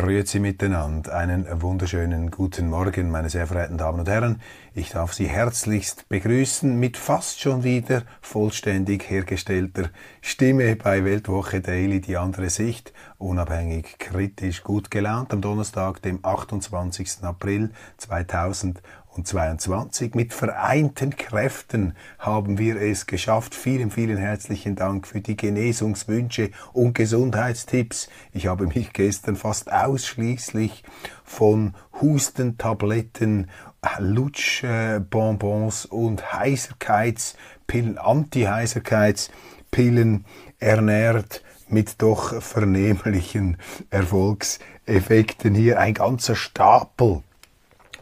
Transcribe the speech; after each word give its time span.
Grüezi 0.00 0.40
miteinander. 0.40 1.14
Einen 1.14 1.60
wunderschönen 1.60 2.30
guten 2.30 2.70
Morgen, 2.70 3.10
meine 3.10 3.28
sehr 3.28 3.46
verehrten 3.46 3.76
Damen 3.76 4.00
und 4.00 4.08
Herren. 4.08 4.40
Ich 4.72 4.88
darf 4.88 5.12
Sie 5.12 5.28
herzlichst 5.28 6.08
begrüßen 6.08 6.80
mit 6.80 6.96
fast 6.96 7.42
schon 7.42 7.62
wieder 7.62 8.04
vollständig 8.22 9.10
hergestellter 9.10 9.90
Stimme 10.22 10.76
bei 10.76 11.04
Weltwoche 11.04 11.60
Daily, 11.60 12.00
die 12.00 12.16
andere 12.16 12.48
Sicht, 12.48 12.94
unabhängig, 13.18 13.98
kritisch, 13.98 14.64
gut 14.64 14.90
gelaunt 14.90 15.34
am 15.34 15.42
Donnerstag, 15.42 16.00
dem 16.00 16.20
28. 16.22 17.22
April 17.22 17.70
2000 17.98 18.80
und 19.14 19.26
22. 19.26 20.14
Mit 20.14 20.32
vereinten 20.32 21.14
Kräften 21.16 21.94
haben 22.18 22.56
wir 22.58 22.80
es 22.80 23.06
geschafft. 23.06 23.54
Vielen, 23.54 23.90
vielen 23.90 24.16
herzlichen 24.16 24.74
Dank 24.74 25.06
für 25.06 25.20
die 25.20 25.36
Genesungswünsche 25.36 26.50
und 26.72 26.94
Gesundheitstipps. 26.94 28.08
Ich 28.32 28.46
habe 28.46 28.66
mich 28.66 28.92
gestern 28.92 29.36
fast 29.36 29.70
ausschließlich 29.72 30.82
von 31.24 31.74
Hustentabletten, 32.00 33.50
Lutschbonbons 33.98 35.86
und 35.86 36.32
Heiserkeitspillen, 36.32 37.98
Anti-Heiserkeitspillen 37.98 40.24
ernährt 40.58 41.42
mit 41.68 42.00
doch 42.00 42.40
vernehmlichen 42.42 43.56
Erfolgseffekten. 43.90 45.54
Hier 45.54 45.80
ein 45.80 45.94
ganzer 45.94 46.36
Stapel 46.36 47.22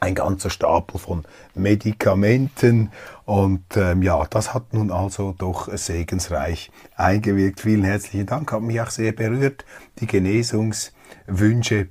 ein 0.00 0.14
ganzer 0.14 0.50
Stapel 0.50 0.98
von 0.98 1.24
Medikamenten. 1.54 2.90
Und 3.24 3.76
ähm, 3.76 4.02
ja, 4.02 4.24
das 4.26 4.54
hat 4.54 4.72
nun 4.72 4.90
also 4.90 5.34
doch 5.36 5.68
segensreich 5.76 6.70
eingewirkt. 6.96 7.60
Vielen 7.60 7.84
herzlichen 7.84 8.26
Dank, 8.26 8.50
hat 8.50 8.62
mich 8.62 8.80
auch 8.80 8.90
sehr 8.90 9.12
berührt, 9.12 9.64
die 10.00 10.06
Genesungswünsche 10.06 11.88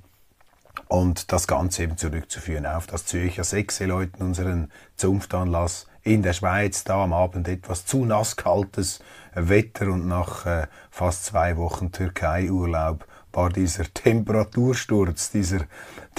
und 0.87 1.31
das 1.31 1.47
Ganze 1.47 1.83
eben 1.83 1.97
zurückzuführen 1.97 2.65
auf 2.65 2.87
das 2.87 3.05
Zürcher 3.05 3.43
Sechseleuten, 3.43 4.25
unseren 4.25 4.71
Zunftanlass 4.95 5.85
in 6.02 6.23
der 6.23 6.33
Schweiz, 6.33 6.83
da 6.83 7.03
am 7.03 7.13
Abend 7.13 7.47
etwas 7.47 7.85
zu 7.85 8.05
nasskaltes 8.05 8.99
Wetter 9.35 9.87
und 9.89 10.07
nach 10.07 10.45
äh, 10.45 10.67
fast 10.89 11.25
zwei 11.25 11.57
Wochen 11.57 11.91
Türkei-Urlaub 11.91 13.05
war 13.31 13.49
dieser 13.49 13.83
Temperatursturz, 13.93 15.30
dieser 15.30 15.59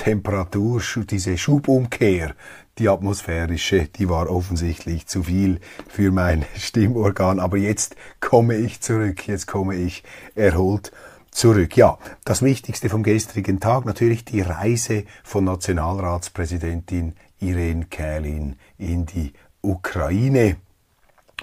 Temperatur, 0.01 0.81
diese 1.11 1.37
Schubumkehr, 1.37 2.35
die 2.79 2.89
atmosphärische, 2.89 3.87
die 3.89 4.09
war 4.09 4.31
offensichtlich 4.31 5.07
zu 5.07 5.25
viel 5.25 5.61
für 5.89 6.11
mein 6.11 6.47
Stimmorgan. 6.57 7.39
Aber 7.39 7.59
jetzt 7.59 7.97
komme 8.19 8.57
ich 8.57 8.81
zurück, 8.81 9.29
jetzt 9.29 9.47
komme 9.47 9.77
ich 9.77 10.03
erholt 10.35 10.91
zurück. 11.31 11.77
Ja, 11.77 11.99
das 12.25 12.41
Wichtigste 12.41 12.89
vom 12.89 13.03
gestrigen 13.03 13.61
Tag 13.61 13.85
natürlich 13.85 14.25
die 14.25 14.41
Reise 14.41 15.05
von 15.23 15.45
Nationalratspräsidentin 15.45 17.15
Irene 17.39 17.85
Kählin 17.85 18.57
in 18.79 19.05
die 19.05 19.35
Ukraine. 19.61 20.57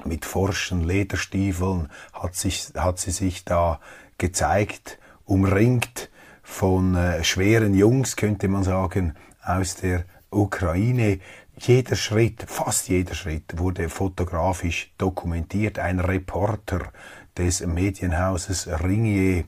Mit 0.03 0.25
forschen 0.25 0.83
Lederstiefeln 0.83 1.89
hat, 2.11 2.33
sich, 2.33 2.69
hat 2.75 2.97
sie 2.97 3.11
sich 3.11 3.45
da 3.45 3.79
gezeigt 4.17 4.97
umringt 5.25 6.09
von 6.47 6.95
äh, 6.95 7.23
schweren 7.25 7.75
Jungs, 7.75 8.15
könnte 8.15 8.47
man 8.47 8.63
sagen, 8.63 9.13
aus 9.43 9.75
der 9.75 10.05
Ukraine. 10.31 11.19
Jeder 11.57 11.95
Schritt, 11.95 12.45
fast 12.47 12.87
jeder 12.87 13.13
Schritt 13.13 13.59
wurde 13.59 13.89
fotografisch 13.89 14.91
dokumentiert. 14.97 15.77
Ein 15.77 15.99
Reporter 15.99 16.93
des 17.37 17.63
Medienhauses 17.65 18.67
Ringier 18.81 19.43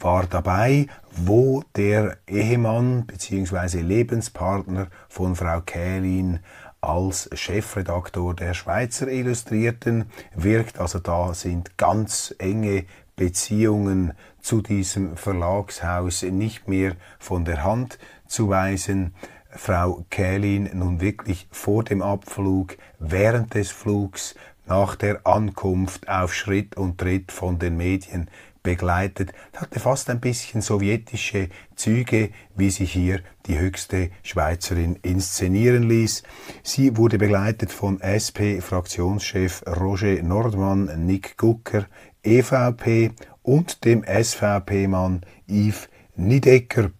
war 0.00 0.26
dabei, 0.26 0.88
wo 1.12 1.62
der 1.76 2.18
Ehemann 2.26 3.06
bzw. 3.06 3.80
Lebenspartner 3.80 4.88
von 5.08 5.36
Frau 5.36 5.60
Kählin 5.60 6.40
als 6.80 7.30
Chefredaktor 7.32 8.34
der 8.34 8.54
Schweizer 8.54 9.06
Illustrierten 9.08 10.06
wirkt. 10.34 10.80
Also 10.80 10.98
da 10.98 11.32
sind 11.32 11.78
ganz 11.78 12.34
enge 12.38 12.84
Beziehungen 13.20 14.14
zu 14.40 14.62
diesem 14.62 15.14
Verlagshaus 15.14 16.22
nicht 16.22 16.68
mehr 16.68 16.96
von 17.18 17.44
der 17.44 17.64
Hand 17.64 17.98
zu 18.26 18.48
weisen. 18.48 19.12
Frau 19.50 20.06
Kählin 20.08 20.70
nun 20.72 21.02
wirklich 21.02 21.46
vor 21.50 21.84
dem 21.84 22.00
Abflug, 22.00 22.78
während 22.98 23.52
des 23.52 23.70
Flugs, 23.70 24.34
nach 24.64 24.96
der 24.96 25.26
Ankunft 25.26 26.08
auf 26.08 26.32
Schritt 26.32 26.78
und 26.78 26.96
Tritt 26.96 27.30
von 27.30 27.58
den 27.58 27.76
Medien 27.76 28.30
begleitet, 28.62 29.32
hatte 29.56 29.80
fast 29.80 30.08
ein 30.08 30.20
bisschen 30.20 30.62
sowjetische 30.62 31.48
Züge, 31.74 32.30
wie 32.56 32.70
sich 32.70 32.92
hier 32.92 33.20
die 33.46 33.58
höchste 33.58 34.10
Schweizerin 34.22 34.96
inszenieren 35.02 35.88
ließ. 35.88 36.22
Sie 36.62 36.96
wurde 36.96 37.18
begleitet 37.18 37.72
von 37.72 38.00
SP-Fraktionschef 38.00 39.62
Roger 39.66 40.22
Nordmann, 40.22 41.04
Nick 41.06 41.36
Gucker, 41.36 41.86
EVP 42.22 43.12
und 43.42 43.84
dem 43.84 44.04
SVP-Mann 44.04 45.22
Yves 45.48 45.88
Niedecker, 46.16 46.90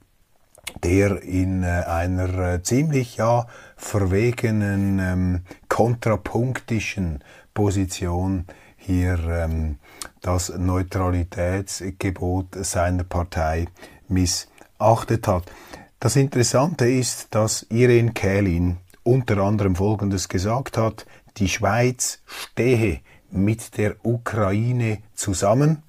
der 0.82 1.22
in 1.22 1.62
äh, 1.62 1.84
einer 1.86 2.54
äh, 2.54 2.62
ziemlich 2.62 3.16
ja 3.16 3.46
verwegenen 3.76 4.98
ähm, 4.98 5.40
kontrapunktischen 5.68 7.22
Position 7.54 8.46
hier 8.76 9.18
ähm, 9.28 9.78
das 10.22 10.52
Neutralitätsgebot 10.56 12.64
seiner 12.64 13.04
Partei 13.04 13.66
missachtet 14.08 15.28
hat. 15.28 15.44
Das 15.98 16.16
Interessante 16.16 16.90
ist, 16.90 17.34
dass 17.34 17.66
Irene 17.68 18.12
Kählin 18.12 18.78
unter 19.02 19.38
anderem 19.38 19.76
Folgendes 19.76 20.28
gesagt 20.28 20.78
hat, 20.78 21.04
die 21.36 21.48
Schweiz 21.48 22.22
stehe 22.26 23.00
mit 23.30 23.76
der 23.76 23.96
Ukraine 24.04 24.98
zusammen, 25.14 25.82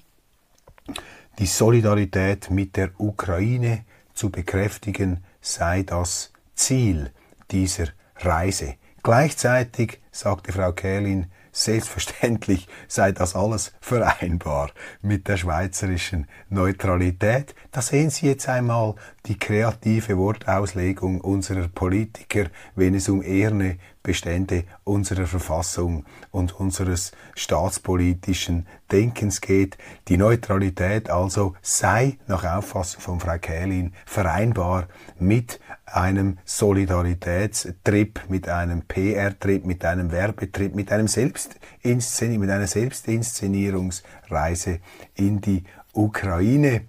die 1.38 1.46
Solidarität 1.46 2.50
mit 2.50 2.76
der 2.76 2.90
Ukraine 2.98 3.84
zu 4.14 4.30
bekräftigen 4.30 5.24
sei 5.40 5.82
das 5.82 6.32
Ziel 6.54 7.10
dieser 7.50 7.86
Reise. 8.16 8.76
Gleichzeitig, 9.02 10.00
sagte 10.12 10.52
Frau 10.52 10.72
Kählin, 10.72 11.26
Selbstverständlich 11.54 12.66
sei 12.88 13.12
das 13.12 13.36
alles 13.36 13.74
vereinbar 13.82 14.70
mit 15.02 15.28
der 15.28 15.36
schweizerischen 15.36 16.26
Neutralität. 16.48 17.54
Da 17.72 17.82
sehen 17.82 18.08
Sie 18.08 18.26
jetzt 18.26 18.48
einmal 18.48 18.94
die 19.26 19.38
kreative 19.38 20.16
Wortauslegung 20.16 21.20
unserer 21.20 21.68
Politiker, 21.68 22.46
wenn 22.74 22.94
es 22.94 23.10
um 23.10 23.22
eherne 23.22 23.76
Bestände 24.02 24.64
unserer 24.84 25.26
Verfassung 25.26 26.04
und 26.30 26.58
unseres 26.58 27.12
staatspolitischen 27.34 28.66
Denkens 28.90 29.40
geht. 29.40 29.78
Die 30.08 30.16
Neutralität 30.16 31.10
also 31.10 31.54
sei 31.62 32.18
nach 32.26 32.44
Auffassung 32.44 33.00
von 33.00 33.20
Frau 33.20 33.38
Kählin 33.38 33.92
vereinbar 34.06 34.88
mit 35.18 35.60
einem 35.86 36.38
Solidaritätstrip, 36.44 38.22
mit 38.28 38.48
einem 38.48 38.82
PR-Trip, 38.82 39.64
mit 39.64 39.84
einem 39.84 40.10
Werbetrip, 40.10 40.74
mit 40.74 40.90
einem 40.90 41.06
Selbstinszen 41.08 42.40
mit 42.40 42.50
einer 42.50 42.66
Selbstinszenierungsreise 42.66 44.80
in 45.14 45.40
die 45.40 45.62
Ukraine. 45.92 46.82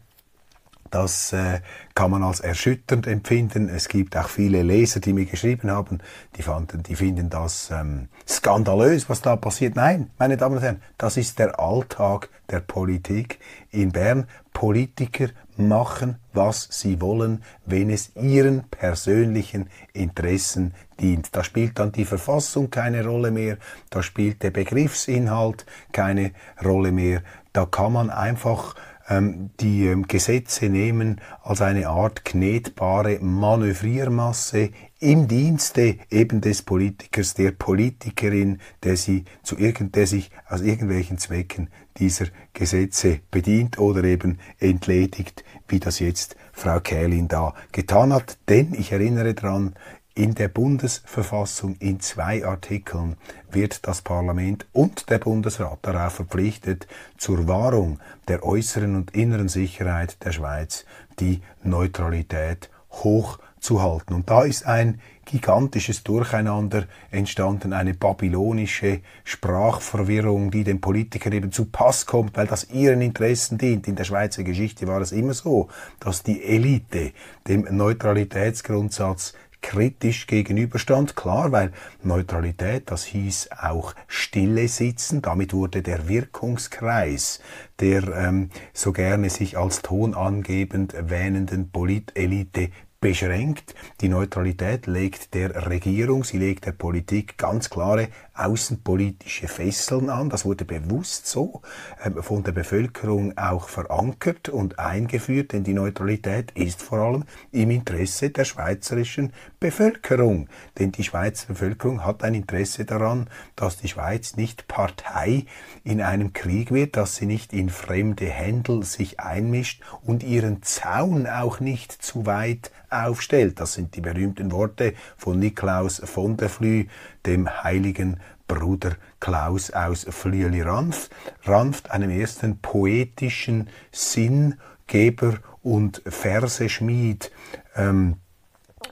Das 0.90 1.34
äh, 1.34 1.60
kann 1.95 2.12
man 2.12 2.24
als 2.24 2.40
erschütternd 2.40 3.07
empfinden. 3.07 3.69
Es 3.69 3.88
gibt 3.88 4.18
auch 4.18 4.30
viele 4.30 4.63
Leser, 4.63 5.00
die 5.00 5.13
mir 5.13 5.25
geschrieben 5.25 5.69
haben, 5.69 6.00
die, 6.36 6.42
fanden, 6.42 6.84
die 6.84 6.95
finden 6.95 7.30
das 7.30 7.69
ähm, 7.72 8.07
skandalös, 8.28 9.10
was 9.10 9.22
da 9.22 9.36
passiert. 9.36 9.75
Nein, 9.75 10.10
meine 10.18 10.38
Damen 10.38 10.57
und 10.57 10.63
Herren, 10.63 10.81
das 10.98 11.18
ist 11.18 11.40
der 11.40 11.60
Alltag 11.60 12.30
der 12.50 12.60
Politik 12.60 13.40
in 13.72 13.92
Bern. 13.92 14.28
Politiker 14.54 15.30
machen, 15.57 16.18
was 16.31 16.68
sie 16.72 17.01
wollen, 17.01 17.44
wenn 17.66 17.90
es 17.90 18.16
ihren 18.16 18.63
persönlichen 18.69 19.69
Interessen 19.94 20.74
dient. 21.00 21.36
Da 21.36 21.44
spielt 21.44 21.80
dann 21.80 21.92
die 21.92 22.06
Verfassung 22.06 22.69
keine 22.69 23.06
Rolle 23.06 23.31
mehr, 23.31 23.57
da 23.89 24.04
spielt 24.04 24.44
der 24.44 24.51
Begriffsinhalt 24.51 25.66
keine 25.92 26.31
Rolle 26.63 26.92
mehr. 26.92 27.24
Da 27.51 27.66
kann 27.66 27.94
man 27.94 28.10
einfach 28.10 28.75
die 29.10 29.88
ähm, 29.88 30.08
Gesetze 30.08 30.70
nehmen 30.70 31.20
als 31.42 31.62
eine 31.62 31.90
Art 31.90 32.24
knetbare 32.24 33.20
Manövriermasse 33.20 34.70
im 35.00 35.28
Dienste 35.28 35.98
eben 36.10 36.40
des 36.40 36.62
Politikers, 36.62 37.34
der 37.34 37.52
Politikerin, 37.52 38.60
der, 38.84 38.96
sie 38.96 39.26
zu 39.44 39.58
irgend, 39.58 39.96
der 39.96 40.08
sich 40.08 40.32
aus 40.48 40.62
irgendwelchen 40.62 41.18
Zwecken 41.18 41.70
dieser 41.98 42.28
Gesetze 42.54 43.20
bedient 43.30 43.78
oder 43.78 44.06
eben 44.06 44.40
entledigt, 44.60 45.44
wie 45.68 45.80
das 45.80 46.00
jetzt 46.00 46.38
Frau 46.54 46.80
Kählin 46.80 47.28
da 47.28 47.54
getan 47.74 48.14
hat. 48.14 48.38
Denn 48.48 48.74
ich 48.74 48.94
erinnere 48.94 49.34
daran, 49.34 49.74
in 50.15 50.36
der 50.36 50.48
Bundesverfassung 50.48 51.75
in 51.80 52.00
zwei 52.00 52.45
Artikeln 52.45 53.15
wird 53.51 53.88
das 53.88 54.01
Parlament 54.01 54.68
und 54.71 55.10
der 55.10 55.18
Bundesrat 55.18 55.80
darauf 55.81 56.13
verpflichtet, 56.13 56.88
zur 57.18 57.48
Wahrung 57.48 58.00
der 58.27 58.44
äußeren 58.44 58.95
und 58.95 59.15
inneren 59.15 59.50
Sicherheit 59.50 60.24
der 60.24 60.31
Schweiz 60.31 60.86
die 61.19 61.42
Neutralität 61.63 62.69
hochzuhalten. 62.92 64.15
Und 64.15 64.30
da 64.30 64.44
ist 64.44 64.68
ein 64.68 65.01
gigantisches 65.25 66.04
Durcheinander 66.04 66.86
entstanden, 67.10 67.74
eine 67.74 67.95
babylonische 67.95 69.01
Sprachverwirrung, 69.24 70.51
die 70.51 70.63
den 70.63 70.80
Politikern 70.80 71.33
eben 71.33 71.51
zu 71.51 71.65
Pass 71.65 72.06
kommt, 72.06 72.38
weil 72.38 72.45
das 72.45 72.69
ihren 72.69 73.01
Interessen 73.01 73.57
dient. 73.57 73.88
In 73.88 73.95
der 73.95 74.04
Schweizer 74.04 74.44
Geschichte 74.44 74.86
war 74.86 75.01
es 75.01 75.12
immer 75.12 75.33
so, 75.33 75.69
dass 76.00 76.21
die 76.21 76.44
Elite 76.44 77.13
dem 77.48 77.65
Neutralitätsgrundsatz 77.75 79.33
kritisch 79.63 80.27
gegenüberstand. 80.27 81.15
Klar, 81.15 81.51
weil 81.51 81.71
Neutralität, 82.04 82.92
das 82.92 83.06
hieß 83.06 83.50
auch 83.60 83.95
Stille 84.07 84.68
sitzen. 84.68 85.24
Damit 85.24 85.54
wurde 85.54 85.81
der 85.81 86.07
Wirkungskreis 86.07 87.39
der 87.80 88.07
ähm, 88.15 88.50
so 88.71 88.92
gerne 88.94 89.30
sich 89.30 89.57
als 89.57 89.81
tonangebend 89.81 90.95
wähnenden 91.00 91.69
Politelite 91.71 92.69
beschränkt. 93.04 93.76
Die 94.00 94.08
Neutralität 94.08 94.88
legt 94.88 95.34
der 95.34 95.70
Regierung, 95.70 96.24
sie 96.24 96.38
legt 96.38 96.66
der 96.66 96.72
Politik 96.72 97.38
ganz 97.38 97.70
klare 97.70 98.08
außenpolitische 98.34 99.50
Fesseln 99.50 100.10
an. 100.10 100.30
Das 100.30 100.46
wurde 100.46 100.64
bewusst 100.64 101.28
so 101.28 101.62
ähm, 102.04 102.24
von 102.24 102.44
der 102.44 102.54
Bevölkerung 102.54 103.38
auch 103.38 103.68
verankert 103.68 104.48
und 104.48 104.80
eingeführt, 104.80 105.52
denn 105.52 105.66
die 105.66 105.74
Neutralität 105.74 106.52
ist 106.52 106.82
vor 106.82 107.00
allem 107.00 107.26
im 107.52 107.72
Interesse 107.72 108.30
der 108.30 108.46
schweizerischen 108.46 109.34
Bevölkerung. 109.60 110.48
Denn 110.80 110.94
die 110.94 111.04
Schweizer 111.04 111.48
Bevölkerung 111.48 112.06
hat 112.06 112.24
ein 112.24 112.36
Interesse 112.36 112.86
daran, 112.86 113.30
dass 113.58 113.76
die 113.76 113.90
Schweiz 113.90 114.38
nicht 114.38 114.70
Partei 114.70 115.46
in 115.84 116.02
einem 116.02 116.32
Krieg 116.32 116.72
wird, 116.72 116.96
dass 116.96 117.18
sie 117.18 117.26
nicht 117.26 117.52
in 117.52 117.70
fremde 117.70 118.28
Händel 118.28 118.84
sich 118.84 119.20
einmischt 119.20 119.84
und 120.02 120.24
ihren 120.24 120.64
Zaun 120.64 121.28
auch 121.28 121.60
nicht 121.60 121.92
zu 121.92 122.26
weit 122.26 122.72
aufstellt. 122.94 123.60
Das 123.60 123.74
sind 123.74 123.95
die 123.95 124.01
berühmten 124.01 124.51
Worte 124.51 124.94
von 125.18 125.40
Niklaus 125.40 126.01
von 126.06 126.38
der 126.38 126.50
Flü, 126.50 126.86
dem 127.25 127.50
heiligen 127.63 128.19
Bruder 128.48 128.95
Klaus 129.19 129.72
aus 129.72 130.06
Flüeli-Ranft, 130.10 131.12
Ranft, 131.44 131.92
einem 131.92 132.10
ersten 132.10 132.60
poetischen 132.60 133.69
Sinngeber 133.92 135.40
und 135.62 136.01
Verseschmied 136.06 137.31
ähm, 137.75 138.18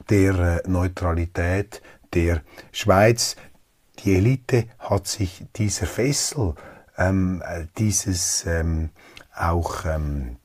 der 0.10 0.64
äh, 0.66 0.70
Neutralität 0.70 1.82
der 2.14 2.42
Schweiz. 2.72 3.36
Die 4.00 4.16
Elite 4.16 4.66
hat 4.80 5.08
sich 5.08 5.46
dieser 5.56 5.86
Fessel, 5.86 6.56
ähm, 6.98 7.44
äh, 7.46 7.68
dieses 7.78 8.46
ähm, 8.46 8.90
auch 9.36 9.86
ähm, 9.86 10.38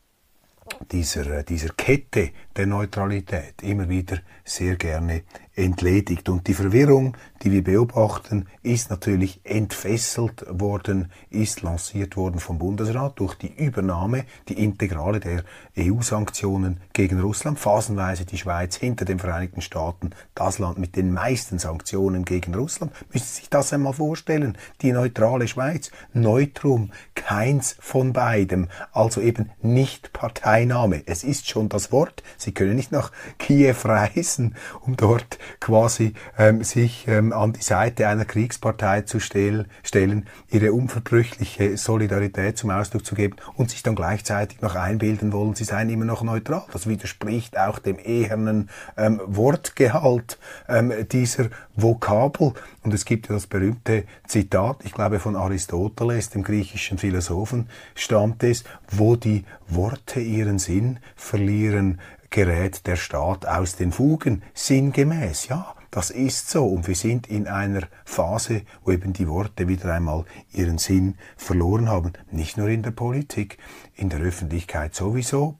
dieser, 0.90 1.38
äh, 1.38 1.44
dieser 1.44 1.70
Kette 1.70 2.30
der 2.56 2.66
Neutralität 2.66 3.62
immer 3.62 3.88
wieder 3.88 4.18
sehr 4.44 4.76
gerne 4.76 5.22
entledigt. 5.56 6.28
Und 6.28 6.46
die 6.46 6.54
Verwirrung, 6.54 7.16
die 7.42 7.50
wir 7.50 7.64
beobachten, 7.64 8.46
ist 8.62 8.90
natürlich 8.90 9.40
entfesselt 9.44 10.44
worden, 10.48 11.10
ist 11.30 11.62
lanciert 11.62 12.16
worden 12.16 12.40
vom 12.40 12.58
Bundesrat 12.58 13.18
durch 13.18 13.34
die 13.34 13.54
Übernahme, 13.54 14.24
die 14.48 14.62
Integrale 14.62 15.18
der 15.18 15.44
EU-Sanktionen 15.78 16.80
gegen 16.92 17.20
Russland, 17.20 17.58
phasenweise 17.58 18.26
die 18.26 18.38
Schweiz 18.38 18.76
hinter 18.76 19.04
den 19.04 19.18
Vereinigten 19.18 19.62
Staaten, 19.62 20.10
das 20.34 20.58
Land 20.58 20.78
mit 20.78 20.94
den 20.96 21.12
meisten 21.12 21.58
Sanktionen 21.58 22.24
gegen 22.24 22.54
Russland. 22.54 22.92
Müssen 23.12 23.26
Sie 23.26 23.40
sich 23.40 23.50
das 23.50 23.72
einmal 23.72 23.94
vorstellen? 23.94 24.58
Die 24.82 24.92
neutrale 24.92 25.48
Schweiz, 25.48 25.90
Neutrum, 26.12 26.90
keins 27.14 27.76
von 27.80 28.12
beidem, 28.12 28.68
also 28.92 29.20
eben 29.20 29.50
nicht 29.62 30.12
Parteinahme. 30.12 31.02
Es 31.06 31.24
ist 31.24 31.48
schon 31.48 31.68
das 31.68 31.92
Wort. 31.92 32.22
Sie 32.46 32.52
können 32.52 32.76
nicht 32.76 32.92
nach 32.92 33.10
Kiew 33.40 33.74
reisen, 33.82 34.54
um 34.82 34.96
dort 34.96 35.40
quasi 35.58 36.14
ähm, 36.38 36.62
sich 36.62 37.08
ähm, 37.08 37.32
an 37.32 37.52
die 37.54 37.60
Seite 37.60 38.06
einer 38.06 38.24
Kriegspartei 38.24 39.00
zu 39.00 39.18
stell, 39.18 39.66
stellen, 39.82 40.28
ihre 40.48 40.72
unverbrüchliche 40.72 41.76
Solidarität 41.76 42.56
zum 42.56 42.70
Ausdruck 42.70 43.04
zu 43.04 43.16
geben 43.16 43.34
und 43.56 43.70
sich 43.70 43.82
dann 43.82 43.96
gleichzeitig 43.96 44.60
noch 44.60 44.76
einbilden 44.76 45.32
wollen, 45.32 45.56
sie 45.56 45.64
seien 45.64 45.90
immer 45.90 46.04
noch 46.04 46.22
neutral. 46.22 46.62
Das 46.72 46.86
widerspricht 46.86 47.58
auch 47.58 47.80
dem 47.80 47.98
ehernen 47.98 48.70
ähm, 48.96 49.20
Wortgehalt 49.26 50.38
ähm, 50.68 50.92
dieser 51.10 51.46
Vokabel. 51.74 52.52
Und 52.84 52.94
es 52.94 53.04
gibt 53.04 53.28
ja 53.28 53.34
das 53.34 53.48
berühmte 53.48 54.04
Zitat, 54.28 54.84
ich 54.84 54.92
glaube 54.92 55.18
von 55.18 55.34
Aristoteles, 55.34 56.30
dem 56.30 56.44
griechischen 56.44 56.98
Philosophen, 56.98 57.68
stammt 57.96 58.44
es, 58.44 58.62
wo 58.88 59.16
die 59.16 59.44
Worte 59.66 60.20
ihren 60.20 60.60
Sinn 60.60 61.00
verlieren, 61.16 61.98
gerät 62.36 62.86
der 62.86 62.96
Staat 62.96 63.46
aus 63.46 63.76
den 63.76 63.92
Fugen, 63.92 64.42
sinngemäß, 64.52 65.48
ja. 65.48 65.74
Das 65.90 66.10
ist 66.10 66.50
so 66.50 66.66
und 66.66 66.86
wir 66.86 66.94
sind 66.94 67.26
in 67.28 67.48
einer 67.48 67.88
Phase, 68.04 68.60
wo 68.84 68.90
eben 68.90 69.14
die 69.14 69.26
Worte 69.26 69.68
wieder 69.68 69.94
einmal 69.94 70.26
ihren 70.52 70.76
Sinn 70.76 71.14
verloren 71.38 71.88
haben. 71.88 72.12
Nicht 72.30 72.58
nur 72.58 72.68
in 72.68 72.82
der 72.82 72.90
Politik, 72.90 73.56
in 73.94 74.10
der 74.10 74.20
Öffentlichkeit 74.20 74.94
sowieso, 74.94 75.58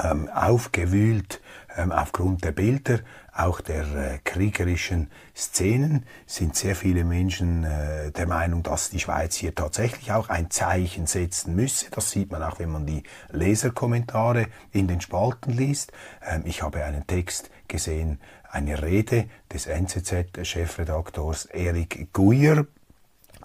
ähm, 0.00 0.28
aufgewühlt 0.28 1.40
ähm, 1.76 1.90
aufgrund 1.90 2.44
der 2.44 2.52
Bilder, 2.52 3.00
auch 3.40 3.60
der 3.60 3.82
äh, 3.82 4.18
kriegerischen 4.24 5.10
Szenen, 5.36 6.04
sind 6.26 6.56
sehr 6.56 6.76
viele 6.76 7.04
Menschen 7.04 7.64
äh, 7.64 8.10
der 8.12 8.26
Meinung, 8.26 8.62
dass 8.62 8.90
die 8.90 9.00
Schweiz 9.00 9.34
hier 9.34 9.54
tatsächlich 9.54 10.12
auch 10.12 10.28
ein 10.28 10.50
Zeichen 10.50 11.06
setzen 11.06 11.54
müsse. 11.54 11.86
Das 11.90 12.10
sieht 12.10 12.30
man 12.30 12.42
auch, 12.42 12.58
wenn 12.58 12.70
man 12.70 12.86
die 12.86 13.02
Leserkommentare 13.30 14.46
in 14.72 14.88
den 14.88 15.00
Spalten 15.00 15.52
liest. 15.52 15.92
Ähm, 16.26 16.42
ich 16.44 16.62
habe 16.62 16.84
einen 16.84 17.06
Text 17.06 17.50
gesehen, 17.68 18.20
eine 18.50 18.82
Rede 18.82 19.28
des 19.52 19.66
NZZ-Chefredaktors 19.66 21.46
Erik 21.46 22.12
Guyer, 22.12 22.66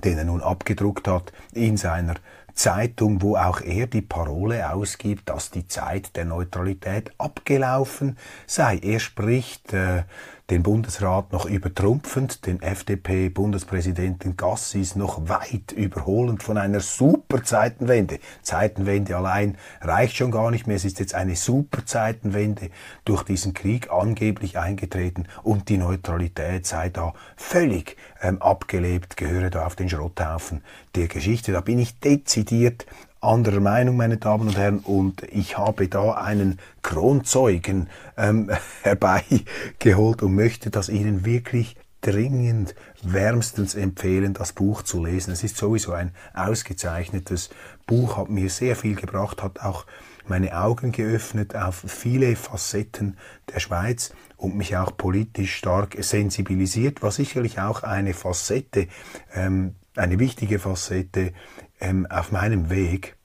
den 0.03 0.17
er 0.17 0.25
nun 0.25 0.41
abgedruckt 0.41 1.07
hat 1.07 1.31
in 1.53 1.77
seiner 1.77 2.15
Zeitung, 2.55 3.21
wo 3.21 3.35
auch 3.35 3.61
er 3.61 3.85
die 3.87 4.01
Parole 4.01 4.71
ausgibt, 4.73 5.29
dass 5.29 5.51
die 5.51 5.67
Zeit 5.67 6.15
der 6.15 6.25
Neutralität 6.25 7.11
abgelaufen 7.17 8.17
sei. 8.47 8.77
Er 8.77 8.99
spricht 8.99 9.73
äh, 9.73 10.03
den 10.49 10.61
Bundesrat 10.61 11.33
noch 11.33 11.45
übertrumpfend, 11.45 12.45
den 12.45 12.61
FDP-Bundespräsidenten 12.61 14.37
Gassis 14.37 14.95
noch 14.95 15.27
weit 15.27 15.71
überholend 15.71 16.43
von 16.43 16.57
einer 16.57 16.81
super 16.81 17.43
Zeitenwende. 17.43 18.19
Zeitenwende 18.43 19.17
allein 19.17 19.57
reicht 19.81 20.17
schon 20.17 20.29
gar 20.29 20.51
nicht 20.51 20.67
mehr. 20.67 20.75
Es 20.75 20.85
ist 20.85 20.99
jetzt 20.99 21.15
eine 21.15 21.35
super 21.35 21.85
Zeitenwende 21.85 22.69
durch 23.05 23.23
diesen 23.23 23.55
Krieg 23.55 23.91
angeblich 23.91 24.59
eingetreten 24.59 25.27
und 25.41 25.69
die 25.69 25.77
Neutralität 25.77 26.67
sei 26.67 26.89
da 26.89 27.13
völlig 27.35 27.97
ähm, 28.21 28.39
abgelebt, 28.39 29.17
gehöre 29.17 29.49
da 29.49 29.65
auf 29.65 29.75
den 29.75 29.89
Schrotthaufen 29.89 30.61
der 30.93 31.07
Geschichte. 31.07 31.53
Da 31.53 31.61
bin 31.61 31.79
ich 31.79 31.99
dezidiert 31.99 32.85
anderer 33.25 33.59
Meinung, 33.59 33.97
meine 33.97 34.17
Damen 34.17 34.47
und 34.47 34.57
Herren, 34.57 34.79
und 34.79 35.23
ich 35.23 35.57
habe 35.57 35.87
da 35.87 36.13
einen 36.13 36.59
Kronzeugen 36.81 37.89
ähm, 38.17 38.51
herbeigeholt 38.83 40.21
und 40.21 40.35
möchte 40.35 40.69
das 40.69 40.89
Ihnen 40.89 41.25
wirklich 41.25 41.75
dringend 42.01 42.75
wärmstens 43.01 43.73
empfehlen, 43.73 44.33
das 44.33 44.53
Buch 44.53 44.83
zu 44.83 45.03
lesen. 45.03 45.31
Es 45.31 45.43
ist 45.43 45.57
sowieso 45.57 45.93
ein 45.93 46.11
ausgezeichnetes 46.33 47.49
Buch, 47.87 48.17
hat 48.17 48.29
mir 48.29 48.49
sehr 48.49 48.75
viel 48.75 48.95
gebracht, 48.95 49.41
hat 49.41 49.61
auch 49.61 49.85
meine 50.27 50.57
Augen 50.59 50.91
geöffnet 50.91 51.55
auf 51.55 51.83
viele 51.87 52.35
Facetten 52.35 53.17
der 53.53 53.59
Schweiz 53.59 54.13
und 54.37 54.55
mich 54.55 54.77
auch 54.77 54.95
politisch 54.95 55.55
stark 55.55 55.95
sensibilisiert, 55.99 57.01
war 57.01 57.11
sicherlich 57.11 57.59
auch 57.59 57.83
eine 57.83 58.13
Facette, 58.13 58.87
ähm, 59.33 59.75
eine 59.95 60.19
wichtige 60.19 60.59
Facette 60.59 61.33
ähm, 61.79 62.05
auf 62.09 62.31
meinem 62.31 62.69
Weg 62.69 63.15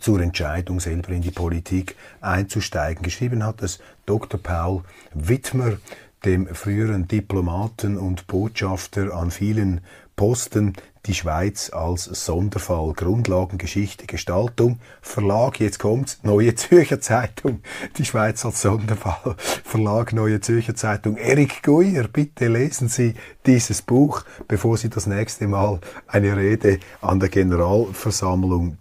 zur 0.00 0.20
Entscheidung, 0.20 0.80
selber 0.80 1.10
in 1.10 1.22
die 1.22 1.30
Politik 1.30 1.96
einzusteigen. 2.20 3.02
Geschrieben 3.02 3.44
hat 3.44 3.62
es 3.62 3.80
Dr. 4.06 4.40
Paul 4.40 4.82
Wittmer, 5.12 5.78
dem 6.24 6.52
früheren 6.54 7.08
Diplomaten 7.08 7.96
und 7.96 8.26
Botschafter 8.26 9.14
an 9.14 9.30
vielen 9.30 9.80
Posten, 10.16 10.74
die 11.08 11.14
Schweiz 11.14 11.70
als 11.70 12.04
Sonderfall. 12.04 12.92
Grundlagengeschichte, 12.92 14.06
Gestaltung, 14.06 14.78
Verlag, 15.00 15.58
jetzt 15.58 15.78
kommt's, 15.78 16.20
Neue 16.22 16.54
Zürcher 16.54 17.00
Zeitung, 17.00 17.62
die 17.96 18.04
Schweiz 18.04 18.44
als 18.44 18.60
Sonderfall, 18.60 19.34
Verlag 19.64 20.12
Neue 20.12 20.40
Zürcher 20.40 20.74
Zeitung. 20.74 21.16
Erik 21.16 21.62
Guyer, 21.62 22.06
bitte 22.08 22.48
lesen 22.48 22.88
Sie 22.88 23.14
dieses 23.46 23.80
Buch, 23.82 24.22
bevor 24.46 24.76
Sie 24.76 24.90
das 24.90 25.06
nächste 25.06 25.48
Mal 25.48 25.80
eine 26.06 26.36
Rede 26.36 26.78
an 27.00 27.20
der 27.20 27.30
Generalversammlung 27.30 28.76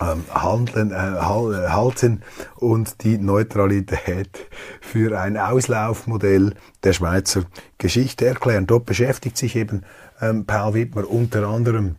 ähm, 0.00 0.24
handeln, 0.28 0.90
äh, 0.90 0.94
äh, 0.94 1.68
halten 1.68 2.22
und 2.56 3.04
die 3.04 3.18
Neutralität 3.18 4.48
für 4.80 5.20
ein 5.20 5.36
Auslaufmodell 5.36 6.54
der 6.82 6.92
Schweizer 6.92 7.44
Geschichte 7.78 8.26
erklären. 8.26 8.66
Dort 8.66 8.86
beschäftigt 8.86 9.36
sich 9.36 9.56
eben 9.56 9.84
ähm, 10.20 10.46
Paul 10.46 10.74
Wittmer 10.74 11.08
unter 11.08 11.46
anderem 11.48 11.96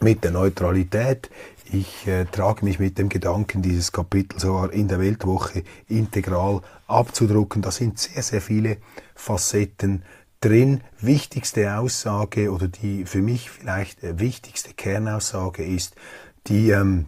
mit 0.00 0.24
der 0.24 0.30
Neutralität. 0.30 1.30
Ich 1.70 2.06
äh, 2.06 2.24
trage 2.24 2.64
mich 2.64 2.78
mit 2.78 2.98
dem 2.98 3.08
Gedanken, 3.08 3.60
dieses 3.60 3.92
Kapitel 3.92 4.38
sogar 4.38 4.72
in 4.72 4.88
der 4.88 5.00
Weltwoche 5.00 5.64
integral 5.86 6.62
abzudrucken. 6.86 7.60
Da 7.60 7.70
sind 7.70 7.98
sehr, 7.98 8.22
sehr 8.22 8.40
viele 8.40 8.78
Facetten 9.14 10.02
drin. 10.40 10.80
Wichtigste 11.00 11.76
Aussage 11.76 12.52
oder 12.52 12.68
die 12.68 13.04
für 13.04 13.20
mich 13.20 13.50
vielleicht 13.50 14.02
äh, 14.02 14.18
wichtigste 14.18 14.72
Kernaussage 14.72 15.64
ist, 15.64 15.94
die 16.46 16.70
ähm, 16.70 17.06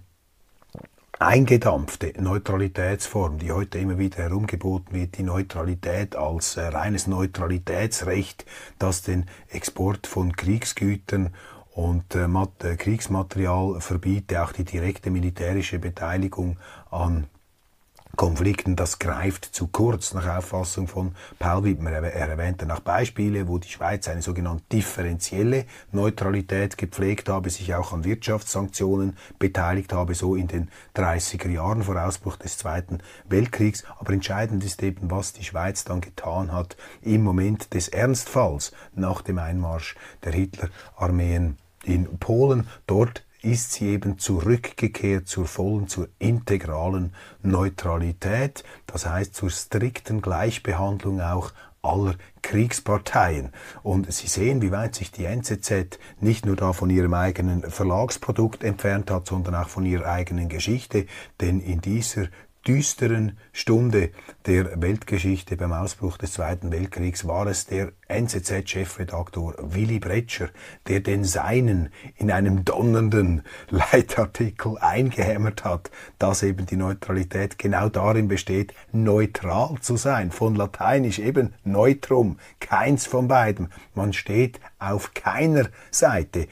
eingedampfte 1.21 2.15
Neutralitätsform, 2.19 3.39
die 3.39 3.53
heute 3.53 3.79
immer 3.79 3.99
wieder 3.99 4.23
herumgeboten 4.23 4.95
wird, 4.95 5.19
die 5.19 5.23
Neutralität 5.23 6.17
als 6.17 6.57
äh, 6.57 6.62
reines 6.62 7.07
Neutralitätsrecht, 7.07 8.47
das 8.79 9.03
den 9.03 9.27
Export 9.50 10.07
von 10.07 10.35
Kriegsgütern 10.35 11.35
und 11.75 12.15
äh, 12.15 12.25
äh 12.25 12.77
Kriegsmaterial 12.77 13.83
verbiete, 13.83 14.43
auch 14.43 14.53
die 14.53 14.65
direkte 14.65 15.11
militärische 15.11 15.79
Beteiligung 15.79 16.57
an 16.91 17.27
Konflikten, 18.21 18.77
das 18.77 18.99
greift 18.99 19.47
zu 19.47 19.69
kurz 19.69 20.12
nach 20.12 20.37
Auffassung 20.37 20.89
von 20.89 21.15
Paul 21.39 21.65
Wittmer. 21.65 21.91
Er 21.91 22.29
erwähnte 22.29 22.67
nach 22.67 22.81
Beispiele, 22.81 23.49
wo 23.49 23.57
die 23.57 23.71
Schweiz 23.71 24.09
eine 24.09 24.21
sogenannte 24.21 24.62
differenzielle 24.71 25.65
Neutralität 25.91 26.77
gepflegt 26.77 27.31
habe, 27.31 27.49
sich 27.49 27.75
auch 27.75 27.95
an 27.95 28.05
Wirtschaftssanktionen 28.05 29.17
beteiligt 29.39 29.95
habe, 29.95 30.15
so 30.15 30.35
in 30.35 30.49
den 30.49 30.69
30er 30.97 31.49
Jahren 31.49 31.83
vor 31.83 31.97
Ausbruch 31.97 32.37
des 32.37 32.59
Zweiten 32.59 32.99
Weltkriegs. 33.27 33.85
Aber 33.99 34.12
entscheidend 34.12 34.65
ist 34.65 34.83
eben, 34.83 35.11
was 35.11 35.33
die 35.33 35.45
Schweiz 35.45 35.85
dann 35.85 36.03
getan 36.03 36.53
hat 36.53 36.77
im 37.00 37.23
Moment 37.23 37.73
des 37.73 37.89
Ernstfalls 37.89 38.73
nach 38.95 39.23
dem 39.23 39.39
Einmarsch 39.39 39.97
der 40.25 40.33
Hitlerarmeen 40.33 41.57
in 41.85 42.19
Polen. 42.19 42.69
Dort 42.87 43.25
ist 43.43 43.73
sie 43.73 43.89
eben 43.89 44.19
zurückgekehrt 44.19 45.29
zur 45.29 45.47
vollen, 45.47 45.89
zur 45.89 46.09
integralen 46.19 47.15
Neutralität, 47.43 48.65
das 48.87 49.07
heißt 49.07 49.35
zur 49.35 49.51
strikten 49.51 50.21
Gleichbehandlung 50.21 51.21
auch 51.21 51.53
aller 51.83 52.15
Kriegsparteien. 52.43 53.53
Und 53.83 54.13
Sie 54.13 54.27
sehen, 54.27 54.61
wie 54.63 54.71
weit 54.71 54.95
sich 54.95 55.11
die 55.13 55.25
NZZ 55.25 55.99
nicht 56.21 56.45
nur 56.45 56.57
da 56.57 56.73
von 56.73 56.91
ihrem 56.91 57.15
eigenen 57.15 57.63
Verlagsprodukt 57.63 58.65
entfernt 58.65 59.11
hat, 59.11 59.27
sondern 59.27 59.55
auch 59.55 59.69
von 59.69 59.87
ihrer 59.87 60.07
eigenen 60.07 60.49
Geschichte, 60.49 61.07
denn 61.41 61.61
in 61.61 61.81
dieser 61.81 62.29
düsteren 62.67 63.38
Stunde 63.52 64.11
der 64.47 64.81
Weltgeschichte 64.83 65.57
beim 65.57 65.73
Ausbruch 65.73 66.19
des 66.19 66.35
Zweiten 66.35 66.71
Weltkriegs 66.71 67.26
war 67.26 67.47
es 67.47 67.67
der 67.67 67.93
NZZ-Chefredaktor 68.09 69.55
Willy 69.59 69.99
Bretscher, 69.99 70.50
der 70.87 71.00
den 71.00 71.25
Seinen 71.25 71.90
in 72.17 72.31
einem 72.31 72.64
donnernden 72.64 73.43
Leitartikel 73.71 74.76
eingehämmert 74.79 75.64
hat, 75.64 75.90
dass 76.19 76.43
eben 76.43 76.67
die 76.67 76.76
Neutralität 76.76 77.59
genau 77.59 77.88
darin 77.88 78.29
besteht, 78.29 78.75
neutral 78.93 79.76
zu 79.81 79.97
sein, 79.97 80.31
von 80.31 80.55
lateinisch 80.55 81.19
eben 81.19 81.55
neutrum, 81.64 82.38
keins 82.61 83.07
von 83.07 83.29
beiden. 83.29 83.73
Man 83.95 84.12
steht 84.12 84.61
auf 84.79 85.14
keiner 85.14 85.69
Seite, 85.90 86.47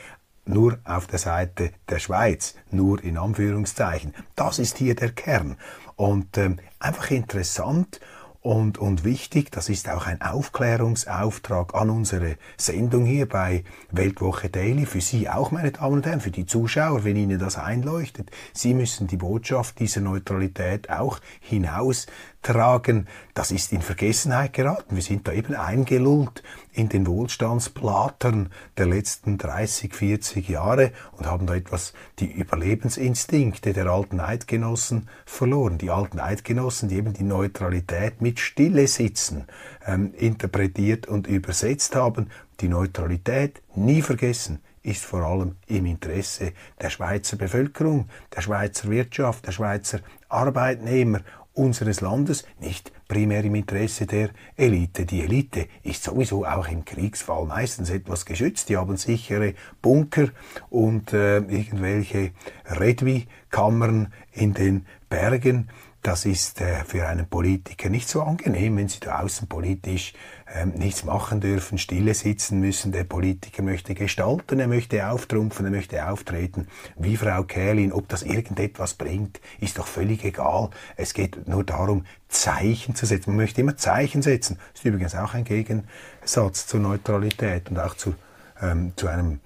nur 0.48 0.78
auf 0.84 1.06
der 1.06 1.18
Seite 1.18 1.72
der 1.88 1.98
Schweiz, 1.98 2.54
nur 2.70 3.04
in 3.04 3.18
Anführungszeichen. 3.18 4.14
Das 4.34 4.58
ist 4.58 4.78
hier 4.78 4.94
der 4.94 5.10
Kern. 5.10 5.56
Und 5.98 6.38
ähm, 6.38 6.60
einfach 6.78 7.10
interessant 7.10 7.98
und, 8.40 8.78
und 8.78 9.02
wichtig, 9.02 9.50
das 9.50 9.68
ist 9.68 9.88
auch 9.88 10.06
ein 10.06 10.22
Aufklärungsauftrag 10.22 11.74
an 11.74 11.90
unsere 11.90 12.36
Sendung 12.56 13.04
hier 13.04 13.28
bei 13.28 13.64
Weltwoche 13.90 14.48
Daily, 14.48 14.86
für 14.86 15.00
Sie 15.00 15.28
auch, 15.28 15.50
meine 15.50 15.72
Damen 15.72 15.94
und 15.94 16.06
Herren, 16.06 16.20
für 16.20 16.30
die 16.30 16.46
Zuschauer, 16.46 17.02
wenn 17.02 17.16
Ihnen 17.16 17.40
das 17.40 17.58
einleuchtet. 17.58 18.30
Sie 18.52 18.74
müssen 18.74 19.08
die 19.08 19.16
Botschaft 19.16 19.80
dieser 19.80 20.00
Neutralität 20.00 20.88
auch 20.88 21.18
hinaus 21.40 22.06
tragen, 22.42 23.06
das 23.34 23.50
ist 23.50 23.72
in 23.72 23.82
Vergessenheit 23.82 24.52
geraten. 24.52 24.94
Wir 24.94 25.02
sind 25.02 25.26
da 25.26 25.32
eben 25.32 25.54
eingelullt 25.54 26.42
in 26.72 26.88
den 26.88 27.06
Wohlstandsplatern 27.06 28.50
der 28.76 28.86
letzten 28.86 29.38
30, 29.38 29.94
40 29.94 30.48
Jahre 30.48 30.92
und 31.12 31.26
haben 31.26 31.46
da 31.46 31.54
etwas 31.54 31.92
die 32.18 32.30
Überlebensinstinkte 32.30 33.72
der 33.72 33.86
alten 33.86 34.20
Eidgenossen 34.20 35.08
verloren. 35.26 35.78
Die 35.78 35.90
alten 35.90 36.20
Eidgenossen, 36.20 36.88
die 36.88 36.96
eben 36.96 37.12
die 37.12 37.24
Neutralität 37.24 38.22
mit 38.22 38.40
Stille 38.40 38.86
sitzen 38.86 39.46
ähm, 39.86 40.14
interpretiert 40.16 41.06
und 41.06 41.26
übersetzt 41.26 41.96
haben. 41.96 42.30
Die 42.60 42.68
Neutralität 42.68 43.62
nie 43.74 44.02
vergessen 44.02 44.60
ist 44.82 45.04
vor 45.04 45.22
allem 45.22 45.56
im 45.66 45.86
Interesse 45.86 46.52
der 46.80 46.90
Schweizer 46.90 47.36
Bevölkerung, 47.36 48.08
der 48.34 48.40
Schweizer 48.40 48.88
Wirtschaft, 48.88 49.46
der 49.46 49.52
Schweizer 49.52 50.00
Arbeitnehmer 50.28 51.20
unseres 51.58 52.00
Landes, 52.00 52.44
nicht 52.60 52.92
primär 53.08 53.44
im 53.44 53.54
Interesse 53.54 54.06
der 54.06 54.30
Elite. 54.56 55.04
Die 55.04 55.22
Elite 55.22 55.66
ist 55.82 56.04
sowieso 56.04 56.46
auch 56.46 56.68
im 56.68 56.84
Kriegsfall 56.84 57.44
meistens 57.46 57.90
etwas 57.90 58.24
geschützt. 58.24 58.68
Die 58.68 58.76
haben 58.76 58.96
sichere 58.96 59.54
Bunker 59.82 60.28
und 60.70 61.12
äh, 61.12 61.38
irgendwelche 61.38 62.30
Redwi-Kammern 62.66 64.12
in 64.32 64.54
den 64.54 64.86
Bergen. 65.08 65.68
Das 66.08 66.24
ist 66.24 66.62
äh, 66.62 66.86
für 66.86 67.06
einen 67.06 67.28
Politiker 67.28 67.90
nicht 67.90 68.08
so 68.08 68.22
angenehm, 68.22 68.78
wenn 68.78 68.88
Sie 68.88 68.98
da 68.98 69.20
außenpolitisch 69.20 70.14
ähm, 70.54 70.70
nichts 70.70 71.04
machen 71.04 71.42
dürfen, 71.42 71.76
stille 71.76 72.14
sitzen 72.14 72.60
müssen. 72.60 72.92
Der 72.92 73.04
Politiker 73.04 73.62
möchte 73.62 73.94
gestalten, 73.94 74.58
er 74.58 74.68
möchte 74.68 75.06
auftrumpfen, 75.06 75.66
er 75.66 75.70
möchte 75.70 76.08
auftreten. 76.08 76.66
Wie 76.96 77.18
Frau 77.18 77.42
Kählin, 77.42 77.92
ob 77.92 78.08
das 78.08 78.22
irgendetwas 78.22 78.94
bringt, 78.94 79.42
ist 79.60 79.76
doch 79.78 79.86
völlig 79.86 80.24
egal. 80.24 80.70
Es 80.96 81.12
geht 81.12 81.46
nur 81.46 81.62
darum, 81.62 82.06
Zeichen 82.28 82.94
zu 82.94 83.04
setzen. 83.04 83.32
Man 83.32 83.36
möchte 83.44 83.60
immer 83.60 83.76
Zeichen 83.76 84.22
setzen. 84.22 84.56
Das 84.72 84.80
ist 84.80 84.86
übrigens 84.86 85.14
auch 85.14 85.34
ein 85.34 85.44
Gegensatz 85.44 86.66
zur 86.66 86.80
Neutralität 86.80 87.68
und 87.68 87.78
auch 87.78 87.92
zu, 87.92 88.14
ähm, 88.62 88.94
zu 88.96 89.08
einem 89.08 89.40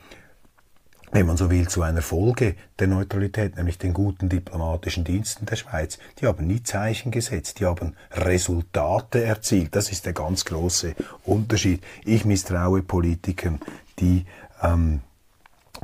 wenn 1.13 1.27
man 1.27 1.37
so 1.37 1.51
will, 1.51 1.69
zu 1.69 1.83
einer 1.83 2.01
Folge 2.01 2.57
der 2.79 2.89
Neutralität, 2.89 3.57
nämlich 3.57 3.79
den 3.79 3.93
guten 3.93 4.31
diplomatischen 4.31 5.05
Diensten 5.05 5.45
der 5.45 5.57
Schweiz. 5.57 5.99
Die 6.19 6.27
haben 6.27 6.47
nie 6.47 6.63
Zeichen 6.63 7.13
gesetzt, 7.13 7.61
die 7.61 7.67
haben 7.67 7.95
Resultate 8.13 9.23
erzielt. 9.23 9.77
Das 9.77 9.93
ist 9.93 10.07
der 10.07 10.15
ganz 10.15 10.47
große 10.47 10.95
Unterschied. 11.25 11.83
Ich 12.05 12.25
misstraue 12.25 12.83
Politikern, 12.83 13.61
die 13.99 14.25
ähm, 14.63 15.03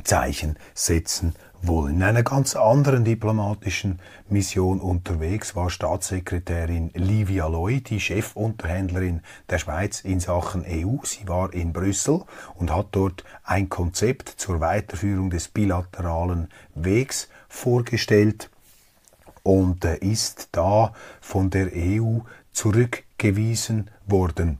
Zeichen 0.03 0.57
setzen 0.73 1.35
wollen. 1.61 1.95
In 1.95 2.03
einer 2.03 2.23
ganz 2.23 2.55
anderen 2.55 3.03
diplomatischen 3.03 3.99
Mission 4.29 4.79
unterwegs 4.79 5.55
war 5.55 5.69
Staatssekretärin 5.69 6.91
Livia 6.93 7.47
Loy, 7.47 7.81
die 7.81 7.99
Chefunterhändlerin 7.99 9.21
der 9.49 9.59
Schweiz 9.59 10.01
in 10.01 10.19
Sachen 10.19 10.63
EU. 10.65 11.03
Sie 11.03 11.27
war 11.27 11.53
in 11.53 11.73
Brüssel 11.73 12.21
und 12.55 12.73
hat 12.73 12.87
dort 12.91 13.23
ein 13.43 13.69
Konzept 13.69 14.29
zur 14.29 14.59
Weiterführung 14.59 15.29
des 15.29 15.47
bilateralen 15.47 16.49
Wegs 16.75 17.29
vorgestellt 17.47 18.49
und 19.43 19.85
äh, 19.85 19.97
ist 19.97 20.49
da 20.51 20.93
von 21.21 21.49
der 21.49 21.71
EU 21.73 22.19
zurückgewiesen 22.51 23.89
worden. 24.05 24.59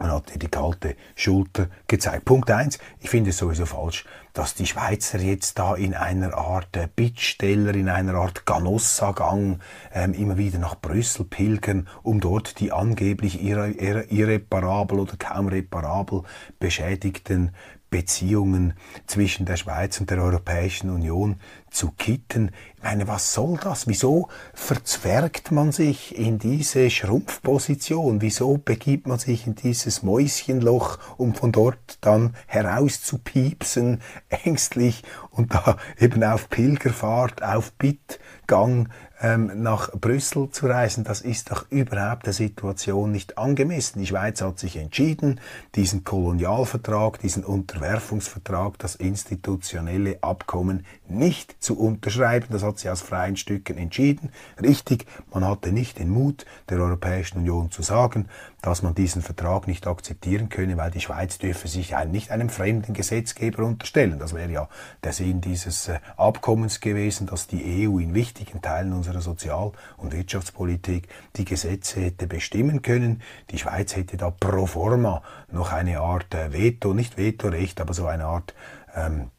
Man 0.00 0.12
hat 0.12 0.30
ihr 0.32 0.38
die 0.38 0.48
kalte 0.48 0.96
Schulter 1.14 1.68
gezeigt. 1.86 2.24
Punkt 2.24 2.50
eins: 2.50 2.78
Ich 3.00 3.10
finde 3.10 3.30
es 3.30 3.36
sowieso 3.36 3.66
falsch, 3.66 4.06
dass 4.32 4.54
die 4.54 4.64
Schweizer 4.64 5.18
jetzt 5.18 5.58
da 5.58 5.74
in 5.74 5.94
einer 5.94 6.32
Art 6.38 6.74
äh, 6.74 6.88
Bittsteller, 6.96 7.74
in 7.74 7.90
einer 7.90 8.14
Art 8.14 8.46
Ganossa-Gang 8.46 9.60
ähm, 9.92 10.14
immer 10.14 10.38
wieder 10.38 10.58
nach 10.58 10.74
Brüssel 10.80 11.26
pilgern, 11.26 11.86
um 12.02 12.18
dort 12.18 12.60
die 12.60 12.72
angeblich 12.72 13.42
irre, 13.42 13.72
irre, 13.72 14.04
irreparabel 14.04 15.00
oder 15.00 15.16
kaum 15.18 15.48
reparabel 15.48 16.22
beschädigten 16.58 17.52
Beziehungen 17.90 18.74
zwischen 19.06 19.46
der 19.46 19.56
Schweiz 19.56 20.00
und 20.00 20.10
der 20.10 20.22
Europäischen 20.22 20.90
Union 20.90 21.36
zu 21.70 21.90
kitten. 21.90 22.50
Ich 22.76 22.82
meine, 22.82 23.08
was 23.08 23.32
soll 23.32 23.58
das? 23.62 23.86
Wieso 23.86 24.28
verzwergt 24.54 25.50
man 25.50 25.72
sich 25.72 26.16
in 26.16 26.38
diese 26.38 26.88
Schrumpfposition? 26.88 28.22
Wieso 28.22 28.58
begibt 28.58 29.06
man 29.06 29.18
sich 29.18 29.46
in 29.46 29.54
dieses 29.54 30.02
Mäuschenloch, 30.02 30.98
um 31.16 31.34
von 31.34 31.52
dort 31.52 31.98
dann 32.00 32.34
herauszupiepsen, 32.46 34.00
ängstlich 34.28 35.02
und 35.30 35.52
da 35.54 35.76
eben 35.98 36.22
auf 36.24 36.48
Pilgerfahrt, 36.48 37.42
auf 37.42 37.72
Bittgang 37.72 38.88
ähm, 39.20 39.62
nach 39.62 39.90
Brüssel 39.92 40.50
zu 40.50 40.66
reisen, 40.66 41.04
das 41.04 41.20
ist 41.20 41.50
doch 41.50 41.66
überhaupt 41.70 42.26
der 42.26 42.32
Situation 42.32 43.12
nicht 43.12 43.36
angemessen. 43.36 44.00
Die 44.00 44.06
Schweiz 44.06 44.40
hat 44.40 44.58
sich 44.58 44.76
entschieden, 44.76 45.40
diesen 45.74 46.04
Kolonialvertrag, 46.04 47.20
diesen 47.20 47.44
Unterwerfungsvertrag, 47.44 48.78
das 48.78 48.94
institutionelle 48.94 50.22
Abkommen 50.22 50.86
nicht 51.06 51.62
zu 51.62 51.78
unterschreiben. 51.78 52.46
Das 52.50 52.62
hat 52.62 52.78
sie 52.78 52.88
aus 52.88 53.02
freien 53.02 53.36
Stücken 53.36 53.76
entschieden. 53.76 54.30
Richtig, 54.60 55.06
man 55.32 55.46
hatte 55.46 55.72
nicht 55.72 55.98
den 55.98 56.08
Mut 56.08 56.46
der 56.68 56.78
Europäischen 56.78 57.38
Union 57.38 57.70
zu 57.70 57.82
sagen, 57.82 58.28
dass 58.62 58.82
man 58.82 58.94
diesen 58.94 59.22
Vertrag 59.22 59.66
nicht 59.66 59.86
akzeptieren 59.86 60.48
könne, 60.48 60.76
weil 60.76 60.90
die 60.90 61.00
Schweiz 61.00 61.38
dürfe 61.38 61.68
sich 61.68 61.94
nicht 62.10 62.30
einem 62.30 62.50
fremden 62.50 62.92
Gesetzgeber 62.92 63.64
unterstellen. 63.64 64.18
Das 64.18 64.34
wäre 64.34 64.50
ja 64.50 64.68
der 65.02 65.12
Sinn 65.12 65.40
dieses 65.40 65.88
äh, 65.88 66.00
Abkommens 66.16 66.80
gewesen, 66.80 67.26
dass 67.26 67.46
die 67.46 67.88
EU 67.88 67.98
in 67.98 68.14
wichtigen 68.14 68.60
Teilen 68.60 68.92
unserer 68.92 69.20
Sozial- 69.20 69.72
und 69.96 70.12
Wirtschaftspolitik 70.12 71.08
die 71.36 71.44
Gesetze 71.44 72.00
hätte 72.00 72.26
bestimmen 72.26 72.82
können. 72.82 73.22
Die 73.50 73.58
Schweiz 73.58 73.96
hätte 73.96 74.16
da 74.16 74.30
pro 74.30 74.66
forma 74.66 75.22
noch 75.50 75.72
eine 75.72 76.00
Art 76.00 76.34
äh, 76.34 76.52
Veto, 76.52 76.92
nicht 76.92 77.16
Vetorecht, 77.16 77.80
aber 77.80 77.94
so 77.94 78.06
eine 78.06 78.26
Art 78.26 78.54
ähm, 78.94 79.30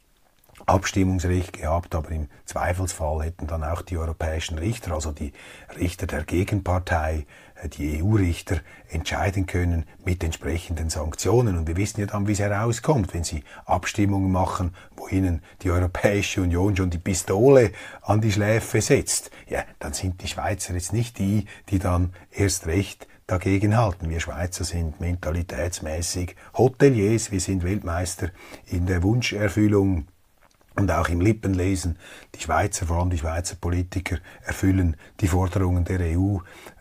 Abstimmungsrecht 0.66 1.54
gehabt, 1.54 1.94
aber 1.94 2.10
im 2.10 2.28
Zweifelsfall 2.44 3.24
hätten 3.24 3.46
dann 3.46 3.64
auch 3.64 3.82
die 3.82 3.98
europäischen 3.98 4.58
Richter, 4.58 4.92
also 4.92 5.10
die 5.10 5.32
Richter 5.76 6.06
der 6.06 6.24
Gegenpartei, 6.24 7.26
die 7.68 8.02
EU-Richter 8.02 8.60
entscheiden 8.88 9.46
können 9.46 9.84
mit 10.04 10.22
entsprechenden 10.24 10.90
Sanktionen. 10.90 11.56
Und 11.56 11.66
wir 11.66 11.76
wissen 11.76 12.00
ja 12.00 12.06
dann, 12.06 12.26
wie 12.28 12.32
es 12.32 12.38
herauskommt, 12.40 13.14
wenn 13.14 13.24
sie 13.24 13.44
Abstimmungen 13.64 14.30
machen, 14.30 14.74
wo 14.96 15.08
ihnen 15.08 15.42
die 15.62 15.70
Europäische 15.70 16.42
Union 16.42 16.76
schon 16.76 16.90
die 16.90 16.98
Pistole 16.98 17.72
an 18.02 18.20
die 18.20 18.32
Schläfe 18.32 18.80
setzt. 18.80 19.30
Ja, 19.48 19.64
dann 19.78 19.92
sind 19.92 20.22
die 20.22 20.28
Schweizer 20.28 20.74
jetzt 20.74 20.92
nicht 20.92 21.18
die, 21.18 21.46
die 21.70 21.78
dann 21.78 22.12
erst 22.30 22.66
recht 22.66 23.06
dagegen 23.26 23.76
halten. 23.76 24.10
Wir 24.10 24.20
Schweizer 24.20 24.64
sind 24.64 25.00
mentalitätsmäßig 25.00 26.36
Hoteliers, 26.54 27.30
wir 27.30 27.40
sind 27.40 27.62
Weltmeister 27.62 28.30
in 28.66 28.86
der 28.86 29.02
Wunscherfüllung 29.02 30.06
und 30.74 30.90
auch 30.90 31.08
im 31.08 31.20
Lippenlesen, 31.20 31.98
die 32.34 32.40
Schweizer, 32.40 32.86
vor 32.86 32.98
allem 32.98 33.10
die 33.10 33.18
Schweizer 33.18 33.56
Politiker, 33.60 34.18
erfüllen 34.44 34.96
die 35.20 35.28
Forderungen 35.28 35.84
der 35.84 36.00
EU 36.00 36.38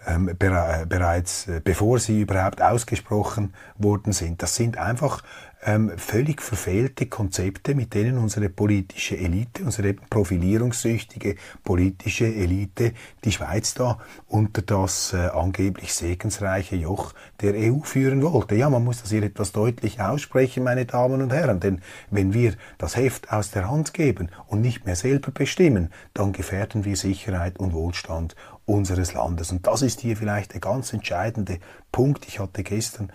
ähm, 0.08 0.36
bereits, 0.38 1.48
äh, 1.48 1.62
bevor 1.64 2.00
sie 2.00 2.22
überhaupt 2.22 2.62
ausgesprochen 2.62 3.54
worden 3.78 4.14
sind. 4.14 4.42
Das 4.42 4.56
sind 4.56 4.78
einfach 4.78 5.24
ähm, 5.64 5.92
völlig 5.98 6.42
verfehlte 6.42 7.06
Konzepte, 7.06 7.76
mit 7.76 7.94
denen 7.94 8.18
unsere 8.18 8.50
politische 8.50 9.18
Elite, 9.18 9.64
unsere 9.64 9.94
profilierungssüchtige 9.94 11.36
politische 11.64 12.26
Elite 12.26 12.94
die 13.24 13.32
Schweiz 13.32 13.74
da 13.74 14.00
unter 14.28 14.62
das 14.62 15.14
äh, 15.14 15.18
angeblich 15.18 15.94
segensreiche 15.94 16.76
Joch 16.76 17.14
der 17.42 17.54
EU 17.56 17.82
führen 17.84 18.22
wollte. 18.24 18.56
Ja, 18.56 18.70
man 18.70 18.84
muss 18.84 19.02
das 19.02 19.12
hier 19.12 19.24
etwas 19.24 19.52
deutlich 19.52 20.02
aussprechen, 20.02 20.64
meine 20.64 20.86
Damen 20.86 21.22
und 21.22 21.32
Herren, 21.32 21.60
denn 21.60 21.82
wenn 22.10 22.34
wir 22.34 22.56
das 22.78 22.96
Heft 22.96 23.32
aus 23.32 23.52
der 23.52 23.70
Hand 23.70 23.94
geben 23.94 24.30
und 24.48 24.62
nicht 24.62 24.86
mehr 24.86 24.96
selber 24.96 25.32
bestimmen, 25.32 25.90
dann 26.14 26.34
gefährden 26.34 26.86
wir 26.86 26.96
Sicherheit 26.96 27.60
und 27.60 27.74
Wohlstand 27.74 28.36
unseres 28.72 29.14
Landes. 29.14 29.52
Und 29.52 29.68
das 29.68 29.82
ist 29.82 30.00
hier 30.00 30.16
vielleicht 30.16 30.54
der 30.54 30.62
ganz 30.62 30.94
entscheidende 30.94 31.60
Punkt. 31.92 32.28
Ich 32.28 32.40
hatte 32.40 32.64
gestern 32.64 33.12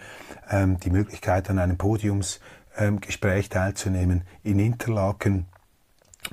ähm, 0.50 0.78
die 0.80 0.90
Möglichkeit, 0.90 1.48
an 1.50 1.58
einem 1.58 1.78
Podiumsgespräch 1.78 3.46
ähm, 3.46 3.50
teilzunehmen 3.50 4.24
in 4.42 4.58
Interlaken 4.58 5.46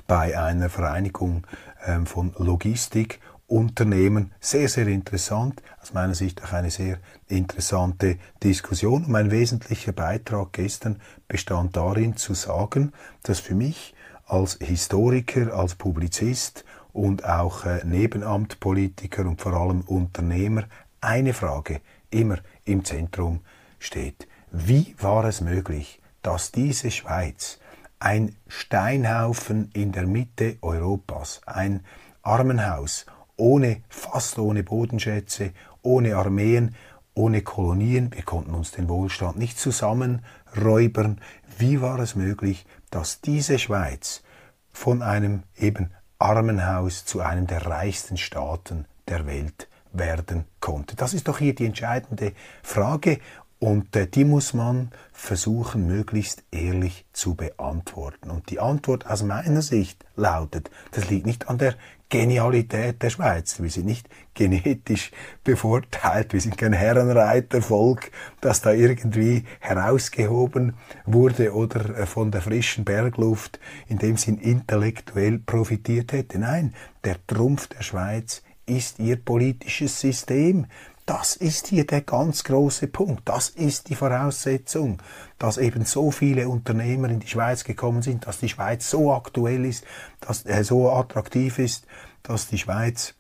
bei 0.08 0.38
einer 0.38 0.70
Vereinigung 0.70 1.48
ähm, 1.86 2.06
von 2.06 2.34
Logistikunternehmen. 2.38 4.34
Sehr, 4.40 4.68
sehr 4.68 4.88
interessant. 4.88 5.62
Aus 5.82 5.94
meiner 5.94 6.16
Sicht 6.16 6.44
auch 6.44 6.52
eine 6.52 6.72
sehr 6.72 6.98
interessante 7.28 8.18
Diskussion. 8.44 9.06
Und 9.06 9.10
mein 9.10 9.32
wesentlicher 9.32 9.94
Beitrag 9.94 10.52
gestern 10.54 11.00
bestand 11.28 11.78
darin 11.78 12.18
zu 12.18 12.34
sagen, 12.34 12.92
dass 13.22 13.40
für 13.40 13.56
mich 13.56 13.94
als 14.26 14.58
Historiker, 14.62 15.54
als 15.54 15.76
Publizist 15.76 16.66
und 16.94 17.26
auch 17.26 17.66
äh, 17.66 17.82
Nebenamtpolitiker 17.84 19.26
und 19.26 19.42
vor 19.42 19.54
allem 19.54 19.82
Unternehmer 19.82 20.64
eine 21.02 21.34
Frage 21.34 21.82
immer 22.10 22.38
im 22.64 22.86
Zentrum 22.86 23.42
steht. 23.80 24.28
Wie 24.52 24.96
war 25.00 25.26
es 25.26 25.42
möglich, 25.42 26.00
dass 26.22 26.52
diese 26.52 26.92
Schweiz 26.92 27.60
ein 28.00 28.36
Steinhaufen 28.48 29.70
in 29.74 29.92
der 29.92 30.06
Mitte 30.06 30.58
Europas, 30.62 31.42
ein 31.46 31.82
Armenhaus, 32.22 33.06
ohne, 33.36 33.82
fast 33.90 34.38
ohne 34.38 34.64
Bodenschätze, 34.64 35.52
ohne 35.82 36.16
Armeen, 36.16 36.76
ohne 37.16 37.42
Kolonien, 37.42 38.14
wir 38.14 38.24
konnten 38.24 38.54
uns 38.54 38.72
den 38.72 38.90
Wohlstand 38.90 39.38
nicht 39.38 39.60
zusammenräubern. 39.60 41.20
Wie 41.58 41.82
war 41.82 42.00
es 42.00 42.16
möglich, 42.16 42.66
dass 42.90 43.22
diese 43.22 43.60
Schweiz 43.60 44.24
von 44.72 45.02
einem 45.02 45.44
eben 45.56 45.92
Armenhaus 46.24 47.06
zu 47.06 47.20
einem 47.22 47.48
der 47.48 47.66
reichsten 47.66 48.18
Staaten 48.18 48.86
der 49.10 49.26
Welt 49.28 49.68
werden 49.92 50.46
konnte. 50.60 50.96
Das 50.96 51.14
ist 51.14 51.28
doch 51.28 51.38
hier 51.38 51.54
die 51.54 51.66
entscheidende 51.66 52.34
Frage 52.64 53.20
und 53.60 53.96
äh, 53.96 54.08
die 54.08 54.26
muss 54.26 54.54
man 54.54 54.92
versuchen, 55.12 55.88
möglichst 55.88 56.44
ehrlich 56.52 57.06
zu 57.14 57.36
beantworten. 57.36 58.30
Und 58.30 58.50
die 58.50 58.60
Antwort 58.60 59.08
aus 59.08 59.24
meiner 59.24 59.62
Sicht 59.62 60.04
lautet, 60.16 60.70
das 60.92 61.10
liegt 61.10 61.26
nicht 61.26 61.48
an 61.48 61.58
der 61.58 61.76
Genialität 62.14 63.02
der 63.02 63.10
Schweiz. 63.10 63.60
Wir 63.60 63.72
sind 63.72 63.88
nicht 63.88 64.08
genetisch 64.36 65.10
bevorteilt. 65.44 66.32
Wir 66.34 66.42
sind 66.42 66.60
kein 66.60 66.74
Herrenreitervolk, 66.74 68.12
das 68.40 68.62
da 68.62 68.72
irgendwie 68.72 69.46
herausgehoben 69.60 70.76
wurde 71.06 71.56
oder 71.56 71.98
äh, 71.98 72.06
von 72.06 72.30
der 72.30 72.42
frischen 72.42 72.86
Bergluft 72.86 73.60
in 73.88 73.98
dem 73.98 74.18
Sinn 74.18 74.38
intellektuell 74.38 75.40
profitiert 75.40 76.12
hätte. 76.12 76.38
Nein, 76.38 76.76
der 77.04 77.16
Trumpf 77.26 77.68
der 77.68 77.82
Schweiz 77.82 78.44
ist 78.68 79.00
ihr 79.00 79.18
politisches 79.18 80.00
System. 80.00 80.68
Das 81.06 81.36
ist 81.36 81.68
hier 81.68 81.86
der 81.86 82.02
ganz 82.02 82.46
große 82.46 82.88
Punkt. 82.88 83.28
Das 83.28 83.50
ist 83.50 83.90
die 83.90 83.96
Voraussetzung, 83.96 85.02
dass 85.38 85.58
eben 85.58 85.84
so 85.84 86.12
viele 86.12 86.48
Unternehmer 86.48 87.10
in 87.10 87.20
die 87.20 87.28
Schweiz 87.28 87.66
gekommen 87.66 88.02
sind, 88.02 88.26
dass 88.26 88.40
die 88.40 88.48
Schweiz 88.48 88.90
so 88.90 89.14
aktuell 89.14 89.66
ist, 89.66 89.84
dass 90.22 90.46
äh, 90.46 90.64
so 90.64 90.90
attraktiv 90.90 91.60
ist, 91.60 91.86
dass 92.24 92.48
die 92.48 92.58
Schweiz 92.58 93.16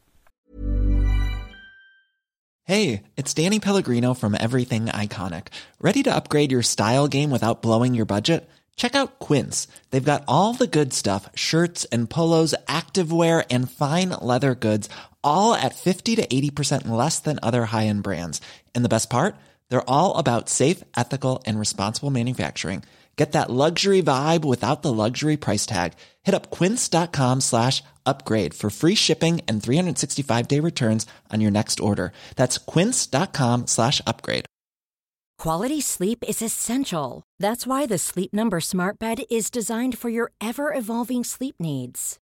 Hey, 2.65 3.03
it's 3.17 3.33
Danny 3.33 3.59
Pellegrino 3.59 4.13
from 4.13 4.33
Everything 4.33 4.85
Iconic. 4.85 5.47
Ready 5.81 6.01
to 6.03 6.15
upgrade 6.15 6.49
your 6.49 6.63
style 6.63 7.09
game 7.09 7.29
without 7.29 7.61
blowing 7.61 7.93
your 7.93 8.05
budget? 8.05 8.49
Check 8.77 8.95
out 8.95 9.19
Quince. 9.19 9.67
They've 9.91 10.01
got 10.01 10.23
all 10.29 10.53
the 10.53 10.65
good 10.65 10.93
stuff, 10.93 11.29
shirts 11.35 11.83
and 11.91 12.09
polos, 12.09 12.55
activewear 12.69 13.43
and 13.51 13.69
fine 13.69 14.11
leather 14.21 14.55
goods 14.55 14.87
all 15.23 15.53
at 15.53 15.75
50 15.75 16.15
to 16.15 16.25
80% 16.25 16.87
less 16.87 17.19
than 17.19 17.39
other 17.43 17.65
high-end 17.65 18.03
brands. 18.03 18.39
And 18.73 18.85
the 18.85 18.89
best 18.89 19.09
part? 19.09 19.35
They're 19.69 19.89
all 19.89 20.17
about 20.17 20.47
safe, 20.49 20.83
ethical, 20.95 21.43
and 21.45 21.59
responsible 21.59 22.09
manufacturing. 22.09 22.83
Get 23.15 23.33
that 23.33 23.51
luxury 23.51 24.01
vibe 24.01 24.43
without 24.43 24.81
the 24.81 24.91
luxury 24.91 25.37
price 25.37 25.65
tag. 25.65 25.93
Hit 26.23 26.33
up 26.33 26.49
quince.com 26.49 27.41
slash 27.41 27.83
upgrade 28.05 28.53
for 28.55 28.69
free 28.71 28.95
shipping 28.95 29.41
and 29.47 29.61
365-day 29.61 30.59
returns 30.59 31.05
on 31.31 31.39
your 31.39 31.51
next 31.51 31.79
order. 31.79 32.11
That's 32.35 32.57
quince.com 32.57 33.67
slash 33.67 34.01
upgrade. 34.07 34.45
Quality 35.37 35.81
sleep 35.81 36.23
is 36.27 36.41
essential. 36.41 37.23
That's 37.37 37.67
why 37.67 37.85
the 37.85 37.97
Sleep 37.97 38.33
Number 38.33 38.59
smart 38.61 38.97
bed 38.97 39.23
is 39.29 39.51
designed 39.51 39.97
for 39.97 40.09
your 40.09 40.31
ever-evolving 40.39 41.23
sleep 41.25 41.55
needs. 41.59 42.17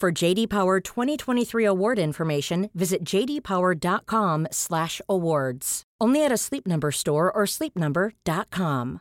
For 0.00 0.10
JD 0.10 0.50
Power 0.50 0.80
2023 0.80 1.64
award 1.64 1.98
information, 1.98 2.70
visit 2.74 3.04
jdpower.com/awards. 3.04 5.82
Only 6.00 6.24
at 6.24 6.32
a 6.32 6.36
Sleep 6.36 6.66
Number 6.66 6.90
store 6.90 7.30
or 7.32 7.46
sleepnumber.com. 7.46 9.00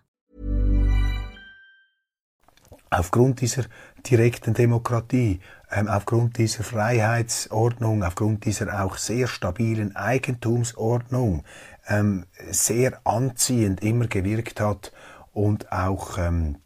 Aufgrund 2.90 3.42
dieser 3.42 3.66
direkten 4.06 4.54
Demokratie, 4.54 5.40
ähm, 5.72 5.88
aufgrund 5.88 6.38
dieser 6.38 6.64
Freiheitsordnung, 6.64 8.04
aufgrund 8.04 8.46
dieser 8.46 8.84
auch 8.84 8.98
sehr 8.98 9.28
stabilen 9.28 9.96
Eigentumsordnung 9.96 11.44
ähm, 11.88 12.28
sehr 12.52 13.02
anziehend 13.04 13.82
immer 13.82 14.06
gewirkt 14.06 14.60
hat 14.60 14.92
und 15.32 15.72
auch 15.72 16.20
ähm, 16.20 16.58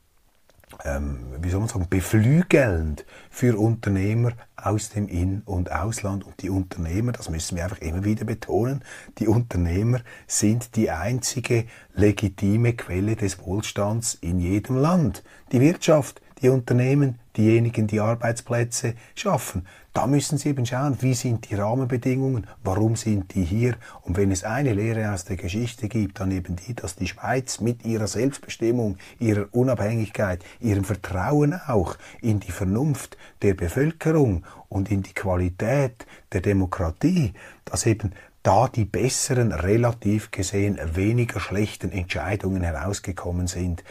ähm, 0.86 1.20
wie 1.42 1.50
soll 1.50 1.60
man 1.60 1.70
sagen, 1.70 1.88
beflügelnd 1.90 3.06
für 3.30 3.58
Unternehmer 3.58 4.34
aus 4.56 4.90
dem 4.90 5.08
In- 5.08 5.42
und 5.46 5.72
Ausland. 5.72 6.24
Und 6.24 6.42
die 6.42 6.50
Unternehmer, 6.50 7.12
das 7.12 7.30
müssen 7.30 7.56
wir 7.56 7.63
einfach 7.63 7.80
immer 7.80 8.04
wieder 8.04 8.26
betonen, 8.26 8.84
die 9.20 9.28
Unternehmer 9.28 10.02
sind 10.28 10.76
die 10.76 10.90
einzige 10.92 11.66
legitime 11.94 12.74
Quelle 12.74 13.16
des 13.16 13.40
Wohlstands 13.40 14.16
in 14.16 14.40
jedem 14.40 14.78
Land. 14.78 15.24
Die 15.52 15.62
Wirtschaft, 15.62 16.22
die 16.41 16.50
Unternehmen, 16.50 17.19
diejenigen, 17.36 17.88
die 17.88 18.00
Arbeitsplätze 18.00 18.93
schaffen. 19.15 19.65
Da 19.93 20.06
müssen 20.06 20.38
Sie 20.38 20.50
eben 20.50 20.65
schauen, 20.65 20.97
wie 21.02 21.13
sind 21.13 21.50
die 21.50 21.56
Rahmenbedingungen, 21.56 22.45
warum 22.63 22.95
sind 22.95 23.34
die 23.34 23.43
hier. 23.43 23.76
Und 24.04 24.17
wenn 24.17 24.32
es 24.32 24.43
eine 24.43 24.73
Lehre 24.73 25.12
aus 25.12 25.26
der 25.26 25.38
Geschichte 25.38 25.88
gibt, 25.88 26.19
dann 26.19 26.32
eben 26.32 26.56
die, 26.56 26.76
dass 26.76 26.95
die 26.95 27.08
Schweiz 27.08 27.62
mit 27.62 27.84
ihrer 27.86 28.08
Selbstbestimmung, 28.08 28.97
ihrer 29.19 29.47
Unabhängigkeit, 29.52 30.43
ihrem 30.60 30.84
Vertrauen 30.84 31.54
auch 31.54 31.95
in 32.21 32.39
die 32.39 32.52
Vernunft 32.52 33.17
der 33.41 33.56
Bevölkerung 33.56 34.45
und 34.69 34.91
in 34.91 35.02
die 35.02 35.13
Qualität 35.13 36.06
der 36.32 36.41
Demokratie, 36.41 37.34
dass 37.65 37.86
eben 37.86 38.13
da 38.43 38.69
die 38.69 38.86
besseren, 38.86 39.52
relativ 39.52 40.32
gesehen 40.32 40.80
weniger 40.93 41.41
schlechten 41.41 41.91
Entscheidungen 41.91 42.62
herausgekommen 42.62 43.47
sind, 43.47 43.84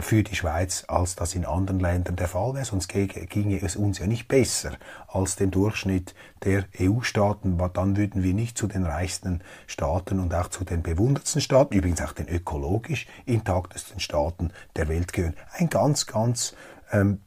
für 0.00 0.22
die 0.22 0.34
Schweiz, 0.34 0.84
als 0.88 1.14
das 1.14 1.34
in 1.34 1.44
anderen 1.44 1.78
Ländern 1.80 2.16
der 2.16 2.28
Fall 2.28 2.54
wäre. 2.54 2.64
Sonst 2.64 2.88
ginge 2.88 3.62
es 3.62 3.76
uns 3.76 3.98
ja 3.98 4.06
nicht 4.06 4.28
besser 4.28 4.72
als 5.08 5.36
dem 5.36 5.50
Durchschnitt 5.50 6.14
der 6.44 6.64
EU-Staaten. 6.80 7.58
Dann 7.72 7.96
würden 7.96 8.22
wir 8.22 8.34
nicht 8.34 8.58
zu 8.58 8.66
den 8.66 8.84
reichsten 8.84 9.42
Staaten 9.66 10.20
und 10.20 10.34
auch 10.34 10.48
zu 10.48 10.64
den 10.64 10.82
bewundertsten 10.82 11.40
Staaten, 11.40 11.74
übrigens 11.74 12.02
auch 12.02 12.12
den 12.12 12.28
ökologisch 12.28 13.06
intaktesten 13.24 14.00
Staaten 14.00 14.52
der 14.76 14.88
Welt 14.88 15.12
gehören. 15.12 15.34
Ein 15.52 15.68
ganz, 15.68 16.06
ganz 16.06 16.54
ähm, 16.90 17.20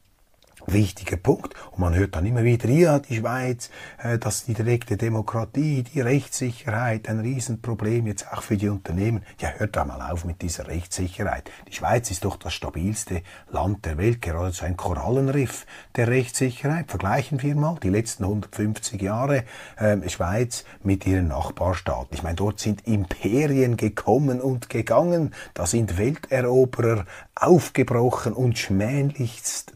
wichtiger 0.66 1.16
Punkt. 1.16 1.54
Und 1.72 1.80
man 1.80 1.94
hört 1.94 2.16
dann 2.16 2.26
immer 2.26 2.44
wieder, 2.44 2.68
ja, 2.68 2.98
die 2.98 3.16
Schweiz, 3.16 3.70
äh, 4.02 4.18
dass 4.18 4.44
die 4.44 4.54
direkte 4.54 4.96
Demokratie, 4.96 5.82
die 5.82 6.00
Rechtssicherheit 6.00 7.08
ein 7.08 7.20
Riesenproblem 7.20 8.06
jetzt 8.06 8.32
auch 8.32 8.42
für 8.42 8.56
die 8.56 8.68
Unternehmen. 8.68 9.22
Ja, 9.40 9.50
hört 9.56 9.76
da 9.76 9.84
mal 9.84 10.10
auf 10.10 10.24
mit 10.24 10.42
dieser 10.42 10.66
Rechtssicherheit. 10.66 11.50
Die 11.68 11.72
Schweiz 11.72 12.10
ist 12.10 12.24
doch 12.24 12.36
das 12.36 12.54
stabilste 12.54 13.22
Land 13.50 13.84
der 13.84 13.98
Welt, 13.98 14.22
geradezu 14.22 14.64
ein 14.64 14.76
Korallenriff 14.76 15.66
der 15.96 16.08
Rechtssicherheit. 16.08 16.90
Vergleichen 16.90 17.42
wir 17.42 17.54
mal 17.54 17.78
die 17.82 17.90
letzten 17.90 18.24
150 18.24 19.00
Jahre 19.00 19.44
äh, 19.76 19.96
Schweiz 20.08 20.64
mit 20.82 21.06
ihren 21.06 21.28
Nachbarstaaten. 21.28 22.14
Ich 22.14 22.22
meine, 22.22 22.36
dort 22.36 22.60
sind 22.60 22.86
Imperien 22.86 23.76
gekommen 23.76 24.40
und 24.40 24.70
gegangen, 24.70 25.34
da 25.54 25.66
sind 25.66 25.98
Welteroberer 25.98 27.04
aufgebrochen 27.34 28.32
und 28.32 28.58
schmählichst 28.58 29.74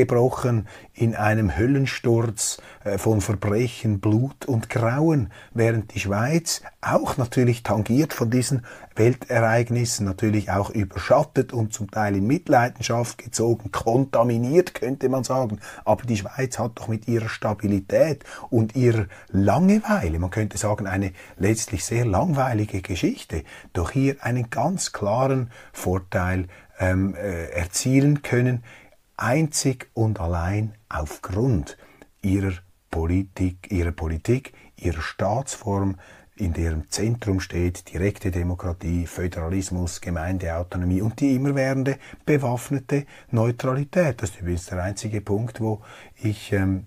zusammengebrochen 0.00 0.66
in 0.94 1.14
einem 1.14 1.56
Höllensturz 1.56 2.60
äh, 2.84 2.98
von 2.98 3.20
Verbrechen, 3.20 4.00
Blut 4.00 4.46
und 4.46 4.68
Grauen, 4.68 5.30
während 5.54 5.94
die 5.94 6.00
Schweiz 6.00 6.62
auch 6.80 7.16
natürlich 7.16 7.62
tangiert 7.62 8.12
von 8.12 8.30
diesen 8.30 8.64
Weltereignissen, 8.96 10.04
natürlich 10.04 10.50
auch 10.50 10.70
überschattet 10.70 11.52
und 11.52 11.72
zum 11.72 11.90
Teil 11.90 12.16
in 12.16 12.26
Mitleidenschaft 12.26 13.18
gezogen, 13.18 13.70
kontaminiert 13.72 14.74
könnte 14.74 15.08
man 15.08 15.24
sagen, 15.24 15.60
aber 15.84 16.04
die 16.04 16.18
Schweiz 16.18 16.58
hat 16.58 16.72
doch 16.74 16.88
mit 16.88 17.08
ihrer 17.08 17.28
Stabilität 17.28 18.24
und 18.50 18.76
ihrer 18.76 19.06
Langeweile, 19.28 20.18
man 20.18 20.30
könnte 20.30 20.58
sagen 20.58 20.86
eine 20.86 21.12
letztlich 21.38 21.84
sehr 21.84 22.04
langweilige 22.04 22.82
Geschichte, 22.82 23.44
doch 23.72 23.90
hier 23.90 24.16
einen 24.20 24.50
ganz 24.50 24.92
klaren 24.92 25.50
Vorteil 25.72 26.46
ähm, 26.78 27.14
äh, 27.14 27.50
erzielen 27.50 28.22
können, 28.22 28.64
einzig 29.20 29.90
und 29.94 30.20
allein 30.20 30.74
aufgrund 30.88 31.76
ihrer 32.22 32.52
Politik, 32.90 33.70
ihrer 33.70 33.92
Politik, 33.92 34.52
ihrer 34.76 35.02
Staatsform, 35.02 35.96
in 36.36 36.54
deren 36.54 36.88
Zentrum 36.88 37.38
steht 37.40 37.92
direkte 37.92 38.30
Demokratie, 38.30 39.06
Föderalismus, 39.06 40.00
Gemeindeautonomie 40.00 41.02
und 41.02 41.20
die 41.20 41.34
immerwährende 41.34 41.98
bewaffnete 42.24 43.04
Neutralität. 43.30 44.22
Das 44.22 44.30
ist 44.30 44.40
übrigens 44.40 44.66
der 44.66 44.82
einzige 44.82 45.20
Punkt, 45.20 45.60
wo 45.60 45.82
ich 46.22 46.52
ähm, 46.52 46.86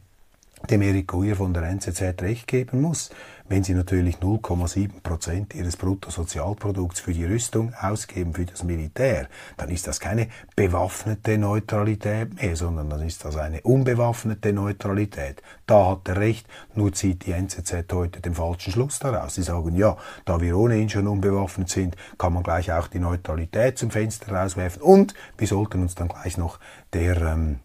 dem 0.70 0.82
Erik 0.82 1.08
Guier 1.08 1.36
von 1.36 1.54
der 1.54 1.64
NZZ 1.64 2.22
recht 2.22 2.48
geben 2.48 2.82
muss. 2.82 3.12
Wenn 3.50 3.64
Sie 3.64 3.74
natürlich 3.74 4.18
0,7 4.18 5.02
Prozent 5.02 5.54
Ihres 5.54 5.76
Bruttosozialprodukts 5.76 7.02
für 7.02 7.12
die 7.12 7.26
Rüstung 7.26 7.74
ausgeben, 7.74 8.34
für 8.34 8.46
das 8.46 8.64
Militär, 8.64 9.28
dann 9.58 9.70
ist 9.70 9.86
das 9.86 10.00
keine 10.00 10.30
bewaffnete 10.56 11.38
Neutralität 11.38 12.42
mehr, 12.42 12.56
sondern 12.56 12.90
dann 12.90 13.02
ist 13.02 13.26
das 13.26 13.36
eine 13.36 13.62
unbewaffnete 13.62 14.54
Neutralität. 14.54 15.42
Da 15.68 15.92
hat 15.92 16.08
er 16.08 16.18
recht, 16.18 16.48
nur 16.74 16.94
zieht 16.94 17.26
die 17.26 17.34
NZZ 17.34 17.92
heute 17.92 18.22
den 18.22 18.34
falschen 18.34 18.72
Schluss 18.72 19.00
daraus. 19.00 19.36
Sie 19.36 19.44
sagen, 19.44 19.76
ja, 19.76 19.98
da 20.24 20.40
wir 20.40 20.58
ohnehin 20.58 20.90
schon 20.90 21.08
unbewaffnet 21.08 21.70
sind, 21.70 21.98
kann 22.18 22.34
man 22.34 22.44
gleich 22.44 22.72
auch 22.72 22.88
die 22.88 23.00
Neutralität 23.00 23.78
zum 23.78 23.92
Fenster 23.92 24.34
rauswerfen 24.34 24.82
und 24.82 25.14
wir 25.38 25.48
sollten 25.48 25.82
uns 25.82 25.96
dann 25.96 26.08
gleich 26.08 26.38
noch 26.38 26.60
der 26.94 27.22
ähm, 27.22 27.60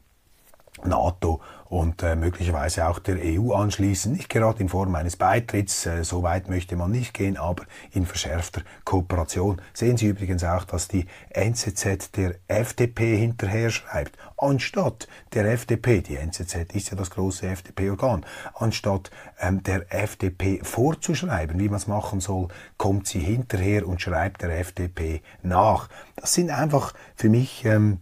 NATO 0.87 1.41
und 1.69 2.03
äh, 2.03 2.17
möglicherweise 2.17 2.89
auch 2.89 2.99
der 2.99 3.19
EU 3.23 3.53
anschließen. 3.53 4.13
Nicht 4.13 4.29
gerade 4.29 4.61
in 4.61 4.69
Form 4.69 4.95
eines 4.95 5.17
Beitritts, 5.17 5.87
äh, 5.87 6.03
so 6.03 6.23
weit 6.23 6.49
möchte 6.49 6.77
man 6.77 6.91
nicht 6.91 7.13
gehen, 7.13 7.37
aber 7.37 7.65
in 7.93 8.07
verschärfter 8.07 8.63
Kooperation. 8.85 9.61
Sehen 9.75 9.97
Sie 9.97 10.07
übrigens 10.07 10.45
auch, 10.45 10.65
dass 10.65 10.89
die 10.89 11.07
NZZ 11.31 12.17
der 12.17 12.37
FDP 12.49 13.17
hinterher 13.17 13.71
schreibt, 13.71 14.17
anstatt 14.39 15.09
der 15.35 15.53
FDP, 15.53 16.01
die 16.01 16.17
NZZ 16.17 16.75
ist 16.75 16.91
ja 16.91 16.97
das 16.97 17.11
große 17.11 17.47
FDP-Organ, 17.47 18.25
anstatt 18.55 19.11
ähm, 19.39 19.63
der 19.63 19.93
FDP 19.93 20.61
vorzuschreiben, 20.63 21.59
wie 21.61 21.69
man 21.69 21.77
es 21.77 21.87
machen 21.87 22.21
soll, 22.21 22.49
kommt 22.79 23.07
sie 23.07 23.21
hinterher 23.21 23.87
und 23.87 24.01
schreibt 24.01 24.41
der 24.43 24.59
FDP 24.59 25.21
nach. 25.43 25.89
Das 26.17 26.33
sind 26.33 26.51
einfach 26.51 26.95
für 27.15 27.29
mich 27.29 27.65
ähm, 27.67 27.99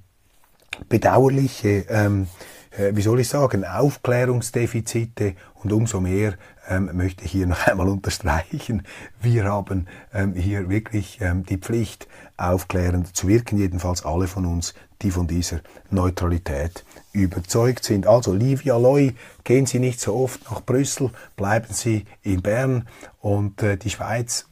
bedauerliche 0.88 1.86
ähm, 1.88 2.24
äh, 2.24 2.55
wie 2.92 3.02
soll 3.02 3.20
ich 3.20 3.28
sagen, 3.28 3.64
Aufklärungsdefizite. 3.64 5.34
Und 5.54 5.72
umso 5.72 6.00
mehr 6.00 6.34
ähm, 6.68 6.90
möchte 6.92 7.24
ich 7.24 7.32
hier 7.32 7.46
noch 7.46 7.66
einmal 7.66 7.88
unterstreichen, 7.88 8.82
wir 9.20 9.44
haben 9.44 9.86
ähm, 10.12 10.34
hier 10.34 10.68
wirklich 10.68 11.18
ähm, 11.20 11.44
die 11.44 11.58
Pflicht, 11.58 12.06
aufklärend 12.36 13.16
zu 13.16 13.28
wirken, 13.28 13.56
jedenfalls 13.56 14.04
alle 14.04 14.26
von 14.26 14.44
uns, 14.44 14.74
die 15.02 15.10
von 15.10 15.26
dieser 15.26 15.60
Neutralität 15.90 16.84
überzeugt 17.12 17.84
sind. 17.84 18.06
Also 18.06 18.34
Livia 18.34 18.76
Loy, 18.76 19.14
gehen 19.44 19.66
Sie 19.66 19.78
nicht 19.78 20.00
so 20.00 20.14
oft 20.14 20.50
nach 20.50 20.60
Brüssel, 20.60 21.10
bleiben 21.36 21.72
Sie 21.72 22.04
in 22.22 22.42
Bern. 22.42 22.86
Und 23.20 23.62
äh, 23.62 23.76
die 23.76 23.90
Schweiz 23.90 24.46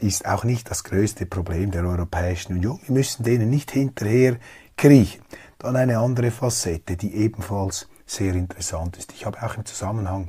ist 0.00 0.26
auch 0.26 0.44
nicht 0.44 0.70
das 0.70 0.84
größte 0.84 1.26
Problem 1.26 1.70
der 1.70 1.84
Europäischen 1.84 2.54
Union. 2.54 2.80
Wir 2.86 2.94
müssen 2.94 3.24
denen 3.24 3.50
nicht 3.50 3.70
hinterher 3.70 4.36
kriechen. 4.76 5.22
Dann 5.58 5.76
eine 5.76 5.98
andere 5.98 6.30
Facette, 6.30 6.96
die 6.96 7.14
ebenfalls 7.14 7.88
sehr 8.06 8.34
interessant 8.34 8.96
ist. 8.96 9.12
Ich 9.12 9.26
habe 9.26 9.42
auch 9.42 9.56
im 9.56 9.64
Zusammenhang 9.64 10.28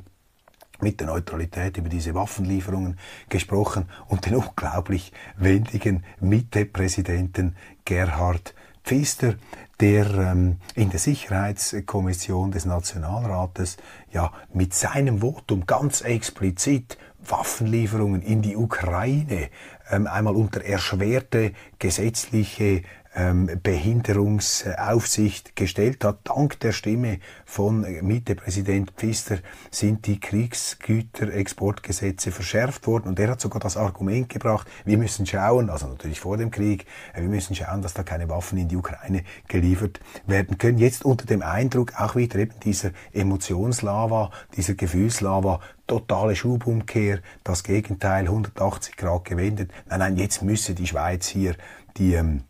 mit 0.80 1.00
der 1.00 1.08
Neutralität 1.08 1.76
über 1.76 1.88
diese 1.88 2.14
Waffenlieferungen 2.14 2.98
gesprochen 3.28 3.88
und 4.08 4.26
den 4.26 4.36
unglaublich 4.36 5.12
wendigen 5.36 6.04
Mitte-Präsidenten 6.20 7.54
Gerhard 7.84 8.54
Pfister, 8.82 9.34
der 9.78 10.06
ähm, 10.14 10.56
in 10.74 10.90
der 10.90 10.98
Sicherheitskommission 10.98 12.50
des 12.50 12.64
Nationalrates 12.64 13.76
ja 14.12 14.32
mit 14.52 14.74
seinem 14.74 15.20
Votum 15.20 15.66
ganz 15.66 16.00
explizit 16.00 16.98
Waffenlieferungen 17.26 18.22
in 18.22 18.42
die 18.42 18.56
Ukraine 18.56 19.48
ähm, 19.90 20.06
einmal 20.06 20.36
unter 20.36 20.64
erschwerte 20.64 21.52
gesetzliche 21.78 22.82
Behinderungsaufsicht 23.12 25.56
gestellt 25.56 26.04
hat. 26.04 26.20
Dank 26.24 26.60
der 26.60 26.70
Stimme 26.70 27.18
von 27.44 27.84
Mietepräsident 28.02 28.92
Pfister 28.92 29.38
sind 29.70 30.06
die 30.06 30.20
Kriegsgüterexportgesetze 30.20 32.30
verschärft 32.30 32.86
worden 32.86 33.08
und 33.08 33.18
er 33.18 33.30
hat 33.30 33.40
sogar 33.40 33.58
das 33.58 33.76
Argument 33.76 34.28
gebracht, 34.28 34.68
wir 34.84 34.96
müssen 34.96 35.26
schauen, 35.26 35.70
also 35.70 35.88
natürlich 35.88 36.20
vor 36.20 36.36
dem 36.36 36.52
Krieg, 36.52 36.86
äh, 37.12 37.22
wir 37.22 37.28
müssen 37.28 37.56
schauen, 37.56 37.82
dass 37.82 37.94
da 37.94 38.04
keine 38.04 38.28
Waffen 38.28 38.58
in 38.58 38.68
die 38.68 38.76
Ukraine 38.76 39.24
geliefert 39.48 39.98
werden 40.26 40.58
können. 40.58 40.78
Jetzt 40.78 41.04
unter 41.04 41.26
dem 41.26 41.42
Eindruck 41.42 42.00
auch 42.00 42.14
wieder 42.14 42.38
eben 42.38 42.54
dieser 42.62 42.92
Emotionslava, 43.12 44.30
dieser 44.56 44.74
Gefühlslava, 44.74 45.58
totale 45.86 46.36
Schubumkehr, 46.36 47.20
das 47.42 47.64
Gegenteil 47.64 48.26
180 48.26 48.96
Grad 48.96 49.24
gewendet. 49.24 49.72
Nein, 49.88 49.98
nein, 49.98 50.16
jetzt 50.16 50.42
müsse 50.42 50.74
die 50.74 50.86
Schweiz 50.86 51.26
hier 51.26 51.56
die 51.96 52.14
ähm, 52.14 52.44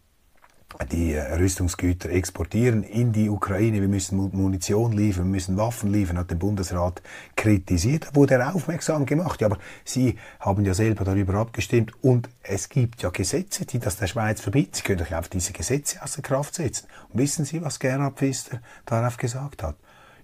die 0.84 1.12
äh, 1.12 1.34
Rüstungsgüter 1.34 2.10
exportieren 2.10 2.82
in 2.82 3.12
die 3.12 3.28
Ukraine. 3.28 3.80
Wir 3.80 3.88
müssen 3.88 4.16
Munition 4.16 4.92
liefern, 4.92 5.24
wir 5.24 5.30
müssen 5.30 5.56
Waffen 5.56 5.92
liefern, 5.92 6.18
hat 6.18 6.30
der 6.30 6.36
Bundesrat 6.36 7.02
kritisiert. 7.36 8.06
Da 8.06 8.14
wurde 8.14 8.34
er 8.34 8.54
aufmerksam 8.54 9.06
gemacht. 9.06 9.40
Ja, 9.40 9.48
aber 9.48 9.58
Sie 9.84 10.16
haben 10.40 10.64
ja 10.64 10.74
selber 10.74 11.04
darüber 11.04 11.34
abgestimmt 11.34 11.92
und 12.02 12.28
es 12.42 12.68
gibt 12.68 13.02
ja 13.02 13.10
Gesetze, 13.10 13.66
die 13.66 13.78
das 13.78 13.96
der 13.96 14.06
Schweiz 14.06 14.40
verbieten. 14.40 14.72
Sie 14.74 14.82
können 14.82 15.04
doch 15.04 15.16
auf 15.16 15.28
diese 15.28 15.52
Gesetze 15.52 16.02
außer 16.02 16.22
Kraft 16.22 16.54
setzen. 16.54 16.86
Und 17.10 17.20
wissen 17.20 17.44
Sie, 17.44 17.62
was 17.62 17.78
Gerhard 17.78 18.18
Pfister 18.18 18.60
darauf 18.86 19.16
gesagt 19.16 19.62
hat? 19.62 19.76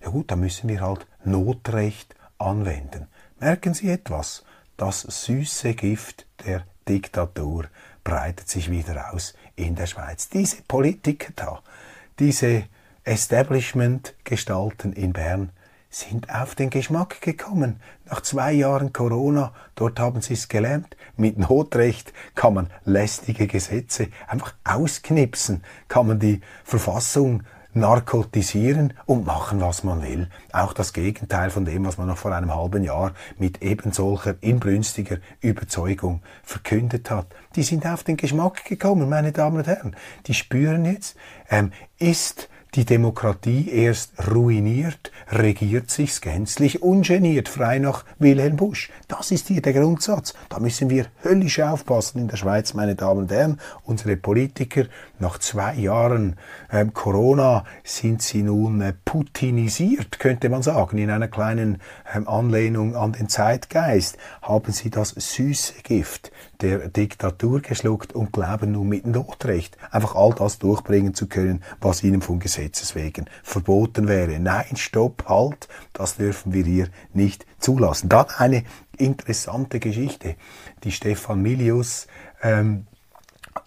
Ja 0.03 0.11
gut, 0.11 0.31
da 0.31 0.37
müssen 0.37 0.69
wir 0.69 0.81
halt 0.81 1.07
Notrecht 1.25 2.15
anwenden. 2.39 3.07
Merken 3.41 3.75
Sie 3.75 3.91
etwas? 3.91 4.45
Das 4.77 5.01
süße 5.01 5.75
Gift 5.75 6.27
der 6.45 6.65
Diktatur 6.89 7.65
breitet 8.05 8.49
sich 8.49 8.71
wieder 8.71 9.13
aus 9.13 9.35
in 9.57 9.75
der 9.75 9.87
Schweiz. 9.87 10.29
Diese 10.29 10.63
Politiker 10.69 11.33
da, 11.35 11.63
diese 12.19 12.65
Establishment-Gestalten 13.05 14.93
in 14.93 15.13
Bern 15.13 15.51
sind 15.91 16.29
auf 16.35 16.55
den 16.55 16.71
Geschmack 16.71 17.21
gekommen. 17.23 17.81
Nach 18.05 18.21
zwei 18.21 18.53
Jahren 18.53 18.93
Corona, 18.93 19.55
dort 19.75 19.99
haben 19.99 20.21
sie 20.21 20.35
es 20.35 20.49
gelernt. 20.49 20.97
Mit 21.17 21.39
Notrecht 21.39 22.13
kann 22.35 22.55
man 22.55 22.71
lästige 22.85 23.47
Gesetze 23.47 24.09
einfach 24.29 24.55
ausknipsen, 24.65 25.65
kann 25.89 26.09
man 26.09 26.19
die 26.19 26.41
Verfassung 26.65 27.45
narkotisieren 27.77 28.95
und 29.05 29.27
machen, 29.27 29.61
was 29.61 29.85
man 29.85 30.03
will. 30.03 30.29
Auch 30.53 30.73
das 30.73 30.93
Gegenteil 30.93 31.51
von 31.51 31.65
dem, 31.65 31.85
was 31.85 31.99
man 31.99 32.09
noch 32.09 32.19
vor 32.19 32.33
einem 32.33 32.55
halben 32.55 32.83
Jahr 32.83 33.13
mit 33.39 33.63
eben 33.63 33.93
solcher 33.93 34.35
inbrünstiger 34.41 35.19
Überzeugung 35.41 36.23
verkündet 36.43 37.11
hat. 37.11 37.27
Die 37.55 37.63
sind 37.63 37.87
auf 37.87 38.03
den 38.03 38.17
Geschmack 38.17 38.65
gekommen, 38.65 39.09
meine 39.09 39.33
Damen 39.33 39.59
und 39.59 39.67
Herren. 39.67 39.95
Die 40.27 40.35
spüren 40.35 40.85
jetzt, 40.85 41.17
ähm, 41.51 41.73
ist 41.99 42.49
die 42.77 42.85
Demokratie 42.85 43.71
erst 43.71 44.13
ruiniert, 44.31 45.11
regiert 45.31 45.91
sich's 45.91 46.21
gänzlich 46.21 46.83
ungeniert, 46.83 47.49
frei 47.49 47.79
nach 47.79 48.05
Wilhelm 48.19 48.57
Busch. 48.57 48.91
Das 49.09 49.31
ist 49.31 49.49
hier 49.49 49.63
der 49.63 49.73
Grundsatz. 49.73 50.35
Da 50.51 50.59
müssen 50.59 50.91
wir 50.91 51.07
höllisch 51.25 51.59
aufpassen 51.61 52.21
in 52.21 52.29
der 52.29 52.37
Schweiz, 52.37 52.75
meine 52.75 52.95
Damen 52.95 53.21
und 53.21 53.33
Herren. 53.33 53.61
Unsere 53.85 54.17
Politiker, 54.17 54.85
nach 55.19 55.39
zwei 55.39 55.75
Jahren 55.75 56.37
ähm, 56.71 56.93
Corona 56.93 57.65
sind 57.83 58.21
sie 58.21 58.43
nun 58.43 58.83
äh, 58.83 58.93
putinisiert, 59.05 60.19
könnte 60.19 60.51
man 60.51 60.63
sagen, 60.63 60.99
in 60.99 61.11
einer 61.11 61.29
kleinen 61.29 61.79
ähm, 62.15 62.29
Anlehnung 62.29 62.95
an 62.95 63.13
den 63.13 63.31
Zeitgeist. 63.31 64.19
Haben 64.43 64.73
sie 64.73 64.91
das 64.91 65.11
süße 65.17 65.83
Gift 65.83 66.31
der 66.61 66.89
Diktatur 66.89 67.61
geschluckt 67.61 68.15
und 68.15 68.33
glauben 68.33 68.73
nun 68.73 68.89
mit 68.89 69.07
Notrecht 69.07 69.77
einfach 69.91 70.15
all 70.15 70.33
das 70.35 70.59
durchbringen 70.59 71.15
zu 71.15 71.27
können, 71.27 71.63
was 71.81 72.03
ihnen 72.03 72.23
von 72.23 72.39
Gesetzes 72.39 72.95
wegen 72.95 73.27
verboten 73.43 74.09
wäre. 74.09 74.39
Nein, 74.41 74.77
stopp, 74.77 75.25
halt, 75.29 75.69
das 75.93 76.17
dürfen 76.17 76.53
wir 76.53 76.65
hier 76.65 76.89
nicht 77.13 77.47
zulassen. 77.59 78.09
Dann 78.09 78.27
eine 78.37 78.65
interessante 78.97 79.81
Geschichte, 79.81 80.37
die 80.85 80.93
Stefan 80.93 81.43
Milius 81.43 82.07
ähm, 82.43 82.87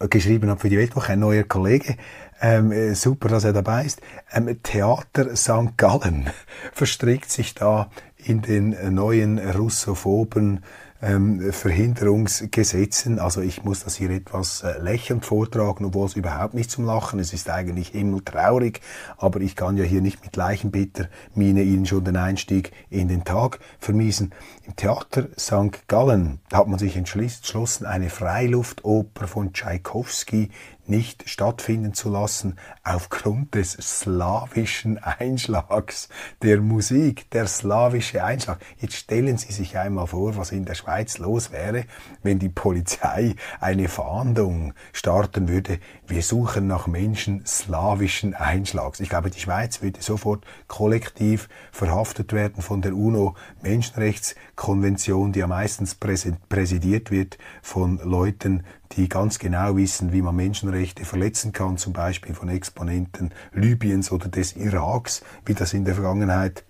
geschrieben 0.10 0.50
hat 0.50 0.62
für 0.62 0.70
die 0.70 0.78
Weltwoche, 0.78 1.14
ein 1.14 1.20
neuer 1.20 1.44
Kollege, 1.44 1.96
ähm, 2.42 2.72
äh, 2.72 2.94
super, 2.96 3.28
dass 3.28 3.44
er 3.44 3.54
dabei 3.54 3.86
ist. 3.86 4.02
Ähm, 4.32 4.62
Theater 4.64 5.36
St. 5.36 5.78
Gallen 5.78 6.30
verstrickt 6.72 7.30
sich 7.32 7.54
da 7.54 7.90
in 8.18 8.42
den 8.42 8.94
neuen 8.94 9.40
russophoben 9.40 10.64
ähm, 11.02 11.52
Verhinderungsgesetzen. 11.52 13.20
Also 13.20 13.42
ich 13.42 13.64
muss 13.64 13.84
das 13.84 13.96
hier 13.96 14.10
etwas 14.10 14.64
äh, 14.64 14.80
lächelnd 14.80 15.26
vortragen, 15.26 15.86
obwohl 15.86 16.06
es 16.06 16.16
überhaupt 16.16 16.54
nicht 16.54 16.72
zum 16.72 16.86
Lachen. 16.86 17.20
Es 17.20 17.34
ist 17.34 17.50
eigentlich 17.50 17.90
himmeltraurig, 17.90 18.82
aber 19.18 19.42
ich 19.42 19.56
kann 19.56 19.78
ja 19.78 19.84
hier 19.84 20.02
nicht 20.02 20.24
mit 20.24 20.36
leichenbitter 20.36 21.08
Miene 21.36 21.64
Ihnen 21.64 21.86
schon 21.86 22.04
den 22.04 22.18
Einstieg 22.18 22.72
in 22.90 23.08
den 23.08 23.24
Tag 23.24 23.60
vermiesen. 23.80 24.34
Im 24.66 24.76
Theater 24.76 25.28
St. 25.38 25.88
Gallen 25.88 26.40
hat 26.52 26.68
man 26.68 26.80
sich 26.80 26.96
entschlossen, 26.96 27.86
eine 27.86 28.10
Freiluftoper 28.10 29.28
von 29.28 29.54
Tschaikowski 29.54 30.50
nicht 30.90 31.30
stattfinden 31.30 31.94
zu 31.94 32.10
lassen 32.10 32.58
aufgrund 32.84 33.56
des 33.56 33.74
slawischen 33.74 34.98
Einschlags 34.98 36.10
der 36.42 36.62
Musik, 36.62 37.30
der 37.32 37.48
slawische 37.48 38.24
Einschlag. 38.24 38.60
Jetzt 38.80 38.96
stellen 38.96 39.38
Sie 39.38 39.54
sich 39.54 39.78
einmal 39.78 40.08
vor, 40.08 40.36
was 40.38 40.52
in 40.52 40.66
der 40.66 40.76
Schweiz 40.76 41.18
los 41.18 41.52
wäre, 41.52 41.86
wenn 42.24 42.40
die 42.40 42.50
Polizei 42.50 43.36
eine 43.60 43.88
Fahndung 43.88 44.74
starten 44.92 45.48
würde. 45.48 45.80
Wir 46.08 46.24
suchen 46.24 46.68
nach 46.68 46.88
Menschen 46.88 47.46
slawischen 47.46 48.34
Einschlags. 48.34 49.00
Ich 49.00 49.10
glaube, 49.10 49.30
die 49.30 49.40
Schweiz 49.40 49.82
würde 49.82 50.02
sofort 50.02 50.46
kollektiv 50.68 51.50
verhaftet 51.72 52.34
werden 52.34 52.62
von 52.62 52.82
der 52.82 52.94
UNO 52.94 53.36
Menschenrechtskonvention, 53.62 55.32
die 55.32 55.40
ja 55.40 55.48
meistens 55.48 55.96
präsidiert 55.96 57.12
wird 57.12 57.38
von 57.62 58.00
Leuten, 58.04 58.64
die 58.94 59.10
ganz 59.10 59.40
genau 59.40 59.76
wissen, 59.76 60.12
wie 60.14 60.22
man 60.22 60.36
Menschenrechte 60.36 61.06
verletzen 61.06 61.54
kann, 61.54 61.78
zum 61.78 61.94
Beispiel 61.94 62.34
von 62.34 62.50
Exponenten 62.50 63.34
Libyens 63.54 64.12
oder 64.12 64.28
des 64.28 64.56
Iraks, 64.56 65.22
wie 65.46 65.54
das 65.54 65.74
in 65.74 65.86
der 65.86 65.96
Vergangenheit 65.96 66.66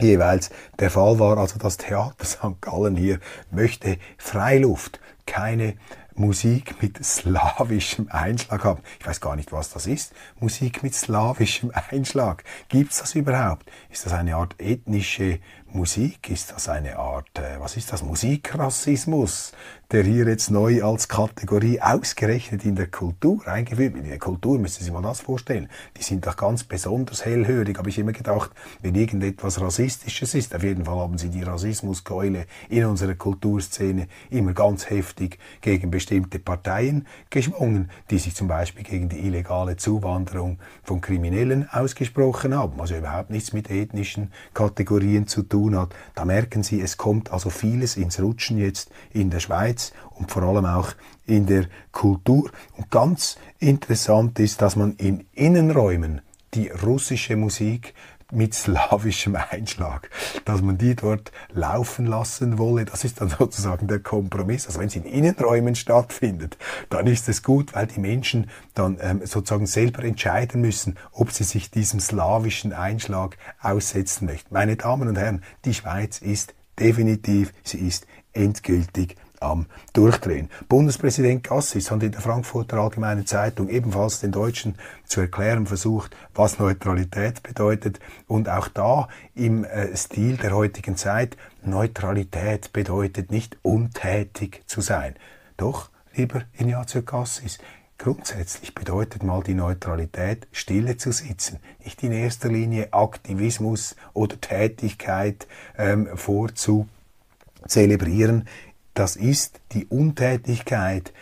jeweils 0.00 0.50
der 0.78 0.90
Fall 0.90 1.18
war. 1.18 1.38
Also 1.38 1.58
das 1.58 1.76
Theater 1.76 2.24
St. 2.24 2.60
Gallen 2.60 2.96
hier 2.96 3.20
möchte 3.50 3.98
Freiluft, 4.18 5.00
keine 5.26 5.74
Musik 6.16 6.80
mit 6.80 7.04
slawischem 7.04 8.08
Einschlag 8.08 8.62
haben. 8.64 8.82
Ich 9.00 9.06
weiß 9.06 9.20
gar 9.20 9.34
nicht, 9.34 9.50
was 9.52 9.70
das 9.70 9.86
ist. 9.86 10.12
Musik 10.38 10.82
mit 10.82 10.94
slawischem 10.94 11.72
Einschlag. 11.74 12.44
Gibt's 12.68 13.00
das 13.00 13.14
überhaupt? 13.16 13.68
Ist 13.90 14.06
das 14.06 14.12
eine 14.12 14.36
Art 14.36 14.54
ethnische 14.60 15.40
Musik? 15.74 16.30
Ist 16.30 16.52
das 16.52 16.68
eine 16.68 16.96
Art, 16.98 17.36
äh, 17.36 17.58
was 17.58 17.76
ist 17.76 17.92
das? 17.92 18.04
Musikrassismus? 18.04 19.52
der 19.94 20.02
hier 20.02 20.26
jetzt 20.26 20.50
neu 20.50 20.82
als 20.82 21.06
Kategorie 21.06 21.80
ausgerechnet 21.80 22.64
in 22.64 22.74
der 22.74 22.88
Kultur 22.88 23.46
eingeführt 23.46 23.94
wird. 23.94 24.04
In 24.04 24.10
der 24.10 24.18
Kultur 24.18 24.58
müssen 24.58 24.78
Sie 24.78 24.84
sich 24.86 24.92
mal 24.92 25.02
das 25.02 25.20
vorstellen. 25.20 25.68
Die 25.96 26.02
sind 26.02 26.26
doch 26.26 26.36
ganz 26.36 26.64
besonders 26.64 27.24
hellhörig, 27.24 27.78
habe 27.78 27.90
ich 27.90 27.98
immer 27.98 28.10
gedacht, 28.10 28.50
wenn 28.82 28.96
irgendetwas 28.96 29.60
Rassistisches 29.60 30.34
ist. 30.34 30.52
Auf 30.52 30.64
jeden 30.64 30.84
Fall 30.84 30.98
haben 30.98 31.16
Sie 31.16 31.28
die 31.28 31.44
Rassismuskeule 31.44 32.46
in 32.70 32.86
unserer 32.86 33.14
Kulturszene 33.14 34.08
immer 34.30 34.52
ganz 34.52 34.90
heftig 34.90 35.38
gegen 35.60 35.92
bestimmte 35.92 36.40
Parteien 36.40 37.06
geschwungen, 37.30 37.88
die 38.10 38.18
sich 38.18 38.34
zum 38.34 38.48
Beispiel 38.48 38.82
gegen 38.82 39.08
die 39.08 39.20
illegale 39.20 39.76
Zuwanderung 39.76 40.58
von 40.82 41.02
Kriminellen 41.02 41.68
ausgesprochen 41.70 42.52
haben, 42.56 42.80
also 42.80 42.96
überhaupt 42.96 43.30
nichts 43.30 43.52
mit 43.52 43.70
ethnischen 43.70 44.32
Kategorien 44.54 45.28
zu 45.28 45.42
tun 45.44 45.63
hat. 45.72 45.94
Da 46.14 46.24
merken 46.24 46.62
Sie, 46.62 46.80
es 46.80 46.96
kommt 46.96 47.32
also 47.32 47.50
vieles 47.50 47.96
ins 47.96 48.20
Rutschen 48.20 48.58
jetzt 48.58 48.90
in 49.12 49.30
der 49.30 49.40
Schweiz 49.40 49.92
und 50.10 50.30
vor 50.30 50.42
allem 50.42 50.66
auch 50.66 50.92
in 51.26 51.46
der 51.46 51.66
Kultur. 51.92 52.50
Und 52.76 52.90
ganz 52.90 53.36
interessant 53.58 54.38
ist, 54.38 54.60
dass 54.60 54.76
man 54.76 54.94
in 54.96 55.26
Innenräumen 55.32 56.20
die 56.54 56.68
russische 56.68 57.36
Musik 57.36 57.94
mit 58.34 58.54
slawischem 58.54 59.36
Einschlag, 59.36 60.10
dass 60.44 60.62
man 60.62 60.78
die 60.78 60.94
dort 60.94 61.32
laufen 61.52 62.06
lassen 62.06 62.58
wolle. 62.58 62.84
Das 62.84 63.04
ist 63.04 63.20
dann 63.20 63.28
sozusagen 63.38 63.86
der 63.86 64.00
Kompromiss. 64.00 64.66
Also 64.66 64.80
wenn 64.80 64.88
es 64.88 64.96
in 64.96 65.04
Innenräumen 65.04 65.74
stattfindet, 65.74 66.56
dann 66.90 67.06
ist 67.06 67.28
es 67.28 67.42
gut, 67.42 67.74
weil 67.74 67.86
die 67.86 68.00
Menschen 68.00 68.50
dann 68.74 68.98
ähm, 69.00 69.20
sozusagen 69.24 69.66
selber 69.66 70.04
entscheiden 70.04 70.60
müssen, 70.60 70.96
ob 71.12 71.30
sie 71.30 71.44
sich 71.44 71.70
diesem 71.70 72.00
slawischen 72.00 72.72
Einschlag 72.72 73.36
aussetzen 73.60 74.26
möchten. 74.26 74.52
Meine 74.52 74.76
Damen 74.76 75.08
und 75.08 75.16
Herren, 75.16 75.42
die 75.64 75.74
Schweiz 75.74 76.18
ist 76.18 76.54
definitiv, 76.78 77.52
sie 77.62 77.78
ist 77.78 78.06
endgültig 78.32 79.16
am 79.44 79.66
Durchdrehen. 79.92 80.50
Bundespräsident 80.68 81.44
Gassis 81.44 81.90
hat 81.90 82.02
in 82.02 82.12
der 82.12 82.20
Frankfurter 82.20 82.78
Allgemeinen 82.78 83.26
Zeitung 83.26 83.68
ebenfalls 83.68 84.20
den 84.20 84.32
Deutschen 84.32 84.76
zu 85.04 85.20
erklären 85.20 85.66
versucht, 85.66 86.16
was 86.34 86.58
Neutralität 86.58 87.42
bedeutet. 87.42 88.00
Und 88.26 88.48
auch 88.48 88.68
da 88.68 89.08
im 89.34 89.64
äh, 89.64 89.96
Stil 89.96 90.36
der 90.36 90.52
heutigen 90.52 90.96
Zeit, 90.96 91.36
Neutralität 91.62 92.72
bedeutet 92.72 93.30
nicht 93.30 93.56
untätig 93.62 94.62
zu 94.66 94.80
sein. 94.80 95.14
Doch, 95.56 95.90
lieber 96.14 96.42
Ignazio 96.58 97.02
Cassis, 97.02 97.58
Grundsätzlich 97.96 98.74
bedeutet 98.74 99.22
mal 99.22 99.42
die 99.42 99.54
Neutralität, 99.54 100.48
stille 100.52 100.96
zu 100.96 101.12
sitzen, 101.12 101.60
nicht 101.84 102.02
in 102.02 102.10
erster 102.12 102.48
Linie 102.48 102.92
Aktivismus 102.92 103.94
oder 104.12 104.40
Tätigkeit 104.40 105.46
ähm, 105.78 106.08
vorzuzelebrieren. 106.14 108.48
Das 108.94 109.16
ist 109.16 109.60
die 109.72 109.86
Untätigkeit, 109.86 111.12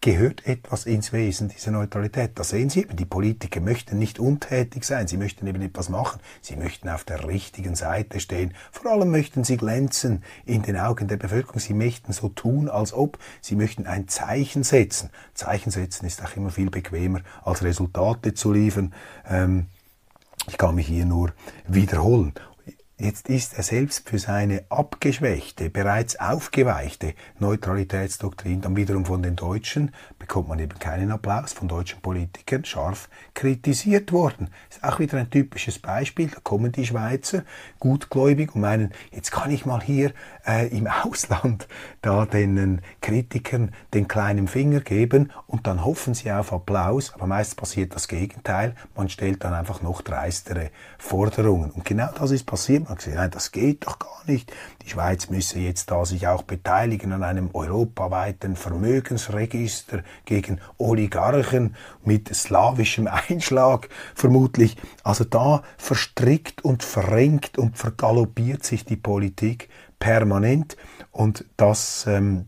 gehört 0.00 0.46
etwas 0.46 0.86
ins 0.86 1.12
Wesen 1.12 1.48
dieser 1.48 1.72
Neutralität. 1.72 2.30
Da 2.36 2.44
sehen 2.44 2.70
Sie 2.70 2.80
eben, 2.80 2.96
die 2.96 3.04
Politiker 3.04 3.60
möchten 3.60 3.98
nicht 3.98 4.20
untätig 4.20 4.84
sein, 4.84 5.08
sie 5.08 5.16
möchten 5.16 5.46
eben 5.46 5.60
etwas 5.60 5.88
machen, 5.88 6.20
sie 6.40 6.56
möchten 6.56 6.88
auf 6.88 7.02
der 7.02 7.26
richtigen 7.26 7.74
Seite 7.74 8.20
stehen. 8.20 8.54
Vor 8.70 8.92
allem 8.92 9.10
möchten 9.10 9.42
sie 9.42 9.56
glänzen 9.56 10.22
in 10.46 10.62
den 10.62 10.78
Augen 10.78 11.08
der 11.08 11.16
Bevölkerung, 11.16 11.58
sie 11.58 11.74
möchten 11.74 12.12
so 12.12 12.28
tun, 12.28 12.68
als 12.68 12.94
ob, 12.94 13.18
sie 13.42 13.56
möchten 13.56 13.86
ein 13.86 14.06
Zeichen 14.08 14.62
setzen. 14.62 15.10
Zeichen 15.34 15.70
setzen 15.70 16.06
ist 16.06 16.24
auch 16.24 16.34
immer 16.36 16.50
viel 16.50 16.70
bequemer, 16.70 17.20
als 17.42 17.62
Resultate 17.62 18.34
zu 18.34 18.52
liefern. 18.52 18.94
Ähm, 19.28 19.66
ich 20.48 20.56
kann 20.56 20.76
mich 20.76 20.86
hier 20.86 21.04
nur 21.04 21.32
wiederholen. 21.66 22.32
Jetzt 23.02 23.30
ist 23.30 23.54
er 23.54 23.62
selbst 23.62 24.10
für 24.10 24.18
seine 24.18 24.64
abgeschwächte, 24.68 25.70
bereits 25.70 26.20
aufgeweichte 26.20 27.14
Neutralitätsdoktrin 27.38 28.60
dann 28.60 28.76
wiederum 28.76 29.06
von 29.06 29.22
den 29.22 29.36
Deutschen, 29.36 29.92
bekommt 30.18 30.48
man 30.48 30.58
eben 30.58 30.78
keinen 30.78 31.10
Applaus, 31.10 31.54
von 31.54 31.66
deutschen 31.66 32.02
Politikern 32.02 32.62
scharf 32.66 33.08
kritisiert 33.32 34.12
worden. 34.12 34.50
Ist 34.68 34.84
auch 34.84 34.98
wieder 34.98 35.16
ein 35.16 35.30
typisches 35.30 35.78
Beispiel, 35.78 36.28
da 36.28 36.40
kommen 36.42 36.72
die 36.72 36.84
Schweizer 36.84 37.44
gutgläubig 37.78 38.54
und 38.54 38.60
meinen, 38.60 38.92
jetzt 39.12 39.32
kann 39.32 39.50
ich 39.50 39.64
mal 39.64 39.80
hier 39.80 40.12
äh, 40.46 40.68
im 40.68 40.86
Ausland 41.04 41.68
da 42.02 42.26
den 42.26 42.82
Kritikern 43.00 43.72
den 43.94 44.08
kleinen 44.08 44.46
Finger 44.46 44.80
geben 44.80 45.32
und 45.46 45.66
dann 45.66 45.86
hoffen 45.86 46.12
sie 46.12 46.30
auf 46.30 46.52
Applaus, 46.52 47.14
aber 47.14 47.26
meist 47.26 47.56
passiert 47.56 47.94
das 47.94 48.08
Gegenteil, 48.08 48.74
man 48.94 49.08
stellt 49.08 49.42
dann 49.42 49.54
einfach 49.54 49.80
noch 49.80 50.02
dreistere 50.02 50.68
Forderungen. 50.98 51.70
Und 51.70 51.86
genau 51.86 52.10
das 52.18 52.30
ist 52.30 52.44
passiert 52.44 52.89
hat 52.90 52.98
gesagt, 52.98 53.16
nein, 53.16 53.30
das 53.30 53.52
geht 53.52 53.86
doch 53.86 53.98
gar 53.98 54.22
nicht. 54.26 54.52
Die 54.82 54.90
Schweiz 54.90 55.30
müsse 55.30 55.58
jetzt 55.58 55.90
da 55.90 56.04
sich 56.04 56.26
auch 56.26 56.42
beteiligen 56.42 57.12
an 57.12 57.22
einem 57.22 57.50
europaweiten 57.52 58.56
Vermögensregister 58.56 60.02
gegen 60.24 60.60
Oligarchen 60.78 61.76
mit 62.04 62.34
slawischem 62.34 63.06
Einschlag 63.28 63.88
vermutlich. 64.14 64.76
Also 65.02 65.24
da 65.24 65.62
verstrickt 65.78 66.64
und 66.64 66.82
verrenkt 66.82 67.58
und 67.58 67.78
vergaloppiert 67.78 68.64
sich 68.64 68.84
die 68.84 68.96
Politik 68.96 69.68
permanent 69.98 70.76
und 71.12 71.44
das 71.56 72.06
ähm, 72.06 72.46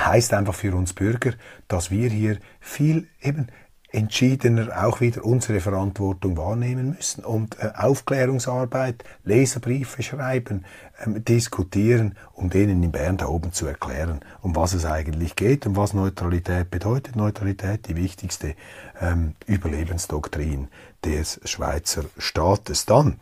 heißt 0.00 0.32
einfach 0.34 0.54
für 0.54 0.74
uns 0.74 0.92
Bürger, 0.92 1.32
dass 1.68 1.90
wir 1.90 2.08
hier 2.08 2.38
viel 2.60 3.08
eben 3.20 3.48
entschiedener 3.92 4.84
auch 4.84 5.00
wieder 5.00 5.24
unsere 5.24 5.60
Verantwortung 5.60 6.36
wahrnehmen 6.36 6.94
müssen 6.96 7.24
und 7.24 7.58
äh, 7.60 7.70
Aufklärungsarbeit, 7.76 9.04
Leserbriefe 9.24 10.02
schreiben, 10.02 10.64
ähm, 11.04 11.24
diskutieren, 11.24 12.16
um 12.32 12.48
denen 12.48 12.82
in 12.82 12.90
Bern 12.90 13.18
da 13.18 13.26
oben 13.26 13.52
zu 13.52 13.66
erklären, 13.66 14.20
um 14.40 14.56
was 14.56 14.72
es 14.72 14.86
eigentlich 14.86 15.36
geht 15.36 15.66
und 15.66 15.76
was 15.76 15.92
Neutralität 15.92 16.70
bedeutet. 16.70 17.16
Neutralität, 17.16 17.86
die 17.86 17.96
wichtigste 17.96 18.54
ähm, 19.00 19.34
Überlebensdoktrin 19.46 20.68
des 21.04 21.40
Schweizer 21.44 22.04
Staates. 22.16 22.86
Dann 22.86 23.20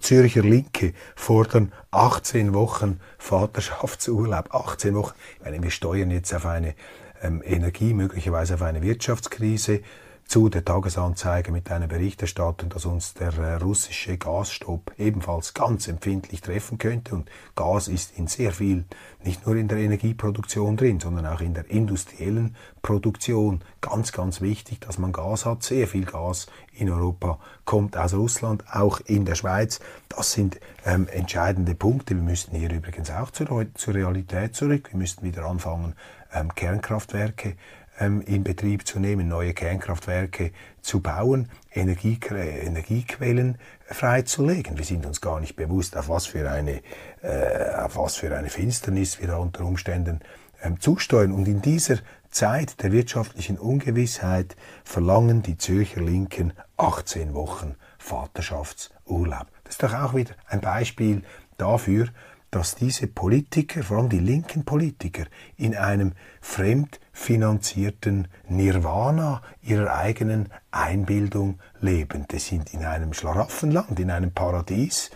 Zürcher 0.00 0.42
Linke 0.42 0.92
fordern 1.14 1.72
18 1.90 2.52
Wochen 2.52 3.00
Vaterschaftsurlaub. 3.18 4.54
18 4.54 4.94
Wochen. 4.94 5.14
Ich 5.38 5.44
meine, 5.44 5.62
wir 5.62 5.70
steuern 5.70 6.10
jetzt 6.10 6.34
auf 6.34 6.44
eine 6.44 6.74
ähm, 7.22 7.42
Energie, 7.44 7.94
möglicherweise 7.94 8.54
auf 8.54 8.62
eine 8.62 8.82
Wirtschaftskrise, 8.82 9.80
zu 10.26 10.48
der 10.48 10.64
Tagesanzeige 10.64 11.52
mit 11.52 11.70
einer 11.70 11.86
Berichterstattung, 11.86 12.68
dass 12.68 12.84
uns 12.84 13.14
der 13.14 13.32
äh, 13.38 13.54
russische 13.54 14.18
Gasstopp 14.18 14.92
ebenfalls 14.98 15.54
ganz 15.54 15.86
empfindlich 15.86 16.40
treffen 16.40 16.78
könnte. 16.78 17.14
Und 17.14 17.30
Gas 17.54 17.86
ist 17.86 18.18
in 18.18 18.26
sehr 18.26 18.50
viel, 18.50 18.84
nicht 19.24 19.46
nur 19.46 19.54
in 19.54 19.68
der 19.68 19.78
Energieproduktion 19.78 20.76
drin, 20.76 20.98
sondern 20.98 21.26
auch 21.26 21.40
in 21.40 21.54
der 21.54 21.70
industriellen 21.70 22.56
Produktion 22.82 23.62
ganz, 23.80 24.10
ganz 24.10 24.40
wichtig, 24.40 24.80
dass 24.80 24.98
man 24.98 25.12
Gas 25.12 25.46
hat. 25.46 25.62
Sehr 25.62 25.86
viel 25.86 26.04
Gas 26.04 26.48
in 26.72 26.90
Europa 26.90 27.38
kommt 27.64 27.96
aus 27.96 28.12
Russland, 28.12 28.64
auch 28.72 29.00
in 29.04 29.26
der 29.26 29.36
Schweiz. 29.36 29.78
Das 30.08 30.32
sind 30.32 30.58
ähm, 30.84 31.06
entscheidende 31.06 31.76
Punkte. 31.76 32.16
Wir 32.16 32.22
müssten 32.22 32.56
hier 32.56 32.72
übrigens 32.72 33.12
auch 33.12 33.30
zur, 33.30 33.66
zur 33.74 33.94
Realität 33.94 34.56
zurück. 34.56 34.88
Wir 34.90 34.98
müssten 34.98 35.24
wieder 35.24 35.44
anfangen, 35.44 35.94
ähm, 36.36 36.54
Kernkraftwerke 36.54 37.56
ähm, 37.98 38.20
in 38.22 38.44
Betrieb 38.44 38.86
zu 38.86 39.00
nehmen, 39.00 39.28
neue 39.28 39.54
Kernkraftwerke 39.54 40.52
zu 40.82 41.00
bauen, 41.00 41.48
Energie, 41.72 42.18
Energiequellen 42.30 43.58
freizulegen. 43.86 44.76
Wir 44.76 44.84
sind 44.84 45.06
uns 45.06 45.20
gar 45.20 45.40
nicht 45.40 45.56
bewusst, 45.56 45.96
auf 45.96 46.08
was 46.08 46.26
für 46.26 46.50
eine, 46.50 46.82
äh, 47.22 47.74
auf 47.76 47.96
was 47.96 48.16
für 48.16 48.36
eine 48.36 48.48
Finsternis 48.48 49.20
wir 49.20 49.28
da 49.28 49.36
unter 49.38 49.64
Umständen 49.64 50.20
ähm, 50.62 50.80
zusteuern. 50.80 51.32
Und 51.32 51.48
in 51.48 51.62
dieser 51.62 51.98
Zeit 52.30 52.82
der 52.82 52.92
wirtschaftlichen 52.92 53.58
Ungewissheit 53.58 54.56
verlangen 54.84 55.42
die 55.42 55.56
Zürcher 55.56 56.02
Linken 56.02 56.52
18 56.76 57.34
Wochen 57.34 57.76
Vaterschaftsurlaub. 57.98 59.46
Das 59.64 59.74
ist 59.74 59.82
doch 59.82 59.94
auch 59.94 60.14
wieder 60.14 60.34
ein 60.48 60.60
Beispiel 60.60 61.22
dafür, 61.56 62.08
dass 62.56 62.74
diese 62.74 63.06
Politiker, 63.06 63.82
vor 63.82 63.98
allem 63.98 64.08
die 64.08 64.18
linken 64.18 64.64
Politiker, 64.64 65.26
in 65.58 65.76
einem 65.76 66.12
fremdfinanzierten 66.40 68.28
Nirvana 68.48 69.42
ihrer 69.60 69.94
eigenen 69.94 70.48
Einbildung 70.70 71.58
leben. 71.82 72.26
Die 72.30 72.38
sind 72.38 72.72
in 72.72 72.82
einem 72.82 73.12
Schlaraffenland, 73.12 74.00
in 74.00 74.10
einem 74.10 74.32
Paradies 74.32 75.10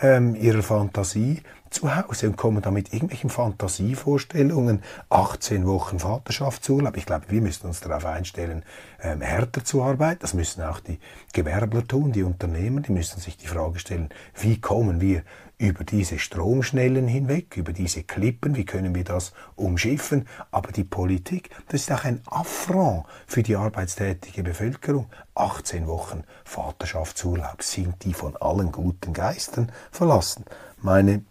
ähm, 0.00 0.34
ihrer 0.36 0.62
Fantasie 0.62 1.42
zu 1.68 1.94
Hause 1.94 2.28
und 2.28 2.36
kommen 2.36 2.62
damit 2.62 2.94
irgendwelchen 2.94 3.28
Fantasievorstellungen. 3.28 4.82
18 5.10 5.66
Wochen 5.66 5.98
Vaterschaftsurlaub. 5.98 6.96
Ich 6.96 7.04
glaube, 7.04 7.26
wir 7.28 7.42
müssen 7.42 7.66
uns 7.66 7.80
darauf 7.80 8.06
einstellen, 8.06 8.62
ähm, 9.02 9.20
härter 9.20 9.64
zu 9.64 9.82
arbeiten. 9.82 10.20
Das 10.22 10.32
müssen 10.32 10.62
auch 10.62 10.80
die 10.80 10.98
Gewerbler 11.34 11.86
tun, 11.86 12.12
die 12.12 12.22
Unternehmer. 12.22 12.80
Die 12.80 12.92
müssen 12.92 13.20
sich 13.20 13.36
die 13.36 13.48
Frage 13.48 13.78
stellen, 13.78 14.08
wie 14.40 14.58
kommen 14.58 15.02
wir 15.02 15.22
über 15.58 15.84
diese 15.84 16.18
Stromschnellen 16.18 17.08
hinweg, 17.08 17.56
über 17.56 17.72
diese 17.72 18.02
Klippen, 18.02 18.56
wie 18.56 18.66
können 18.66 18.94
wir 18.94 19.04
das 19.04 19.32
umschiffen. 19.54 20.28
Aber 20.50 20.70
die 20.70 20.84
Politik, 20.84 21.50
das 21.68 21.82
ist 21.82 21.92
auch 21.92 22.04
ein 22.04 22.20
Affront 22.26 23.06
für 23.26 23.42
die 23.42 23.56
arbeitstätige 23.56 24.42
Bevölkerung. 24.42 25.06
18 25.34 25.86
Wochen 25.86 26.24
Vaterschaftsurlaub 26.44 27.62
sind 27.62 28.04
die 28.04 28.12
von 28.12 28.36
allen 28.36 28.70
guten 28.70 29.14
Geistern 29.14 29.72
verlassen. 29.90 30.44
Meine 30.82 31.24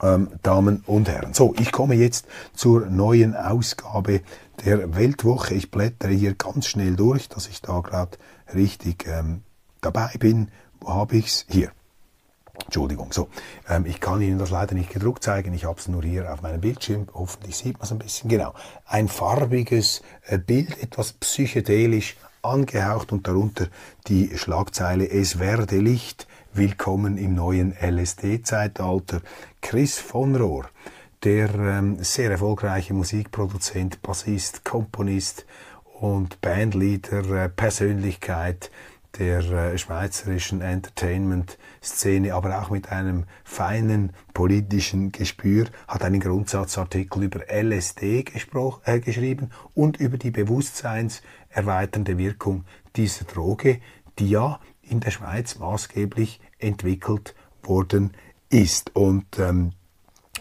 ähm, 0.00 0.30
Damen 0.42 0.84
und 0.86 1.08
Herren. 1.08 1.34
So, 1.34 1.54
ich 1.58 1.72
komme 1.72 1.94
jetzt 1.94 2.26
zur 2.54 2.86
neuen 2.86 3.34
Ausgabe 3.34 4.20
der 4.64 4.94
Weltwoche. 4.94 5.54
Ich 5.54 5.70
blättere 5.70 6.12
hier 6.12 6.34
ganz 6.34 6.66
schnell 6.66 6.94
durch, 6.94 7.28
dass 7.28 7.48
ich 7.48 7.60
da 7.60 7.80
gerade 7.80 8.18
richtig 8.54 9.06
ähm, 9.08 9.42
dabei 9.80 10.14
bin. 10.18 10.50
Wo 10.80 10.90
habe 10.90 11.16
ich's? 11.16 11.44
Hier. 11.48 11.72
Entschuldigung, 12.64 13.12
so. 13.12 13.28
Ähm, 13.68 13.86
ich 13.86 14.00
kann 14.00 14.20
Ihnen 14.22 14.38
das 14.38 14.50
leider 14.50 14.74
nicht 14.74 14.90
gedruckt 14.90 15.22
zeigen. 15.22 15.52
Ich 15.54 15.64
habe 15.64 15.78
es 15.78 15.88
nur 15.88 16.02
hier 16.02 16.32
auf 16.32 16.42
meinem 16.42 16.60
Bildschirm. 16.60 17.08
Hoffentlich 17.14 17.56
sieht 17.56 17.74
man 17.74 17.84
es 17.84 17.92
ein 17.92 17.98
bisschen. 17.98 18.28
Genau. 18.30 18.54
Ein 18.86 19.08
farbiges 19.08 20.02
äh, 20.26 20.38
Bild, 20.38 20.82
etwas 20.82 21.12
psychedelisch 21.14 22.16
angehaucht 22.42 23.12
und 23.12 23.28
darunter 23.28 23.68
die 24.08 24.36
Schlagzeile 24.36 25.08
Es 25.08 25.38
werde 25.38 25.78
Licht. 25.78 26.26
Willkommen 26.54 27.16
im 27.16 27.34
neuen 27.34 27.72
LSD-Zeitalter. 27.80 29.22
Chris 29.60 29.98
von 29.98 30.34
Rohr, 30.36 30.66
der 31.24 31.54
ähm, 31.54 31.96
sehr 32.02 32.30
erfolgreiche 32.30 32.94
Musikproduzent, 32.94 34.02
Bassist, 34.02 34.64
Komponist 34.64 35.46
und 36.00 36.40
Bandleader, 36.40 37.44
äh, 37.44 37.48
Persönlichkeit, 37.48 38.70
der 39.18 39.40
äh, 39.40 39.78
schweizerischen 39.78 40.60
Entertainment-Szene, 40.60 42.34
aber 42.34 42.62
auch 42.62 42.70
mit 42.70 42.90
einem 42.90 43.24
feinen 43.44 44.12
politischen 44.32 45.12
Gespür, 45.12 45.66
hat 45.86 46.02
einen 46.02 46.20
Grundsatzartikel 46.20 47.24
über 47.24 47.40
LSD 47.48 48.24
äh, 48.84 49.00
geschrieben 49.00 49.50
und 49.74 49.98
über 49.98 50.18
die 50.18 50.30
bewusstseinserweiternde 50.30 52.18
Wirkung 52.18 52.64
dieser 52.96 53.24
Droge, 53.24 53.80
die 54.18 54.30
ja 54.30 54.60
in 54.82 55.00
der 55.00 55.10
Schweiz 55.10 55.58
maßgeblich 55.58 56.40
entwickelt 56.58 57.34
worden 57.62 58.12
ist. 58.50 58.94
Und 58.94 59.38
ähm, 59.38 59.72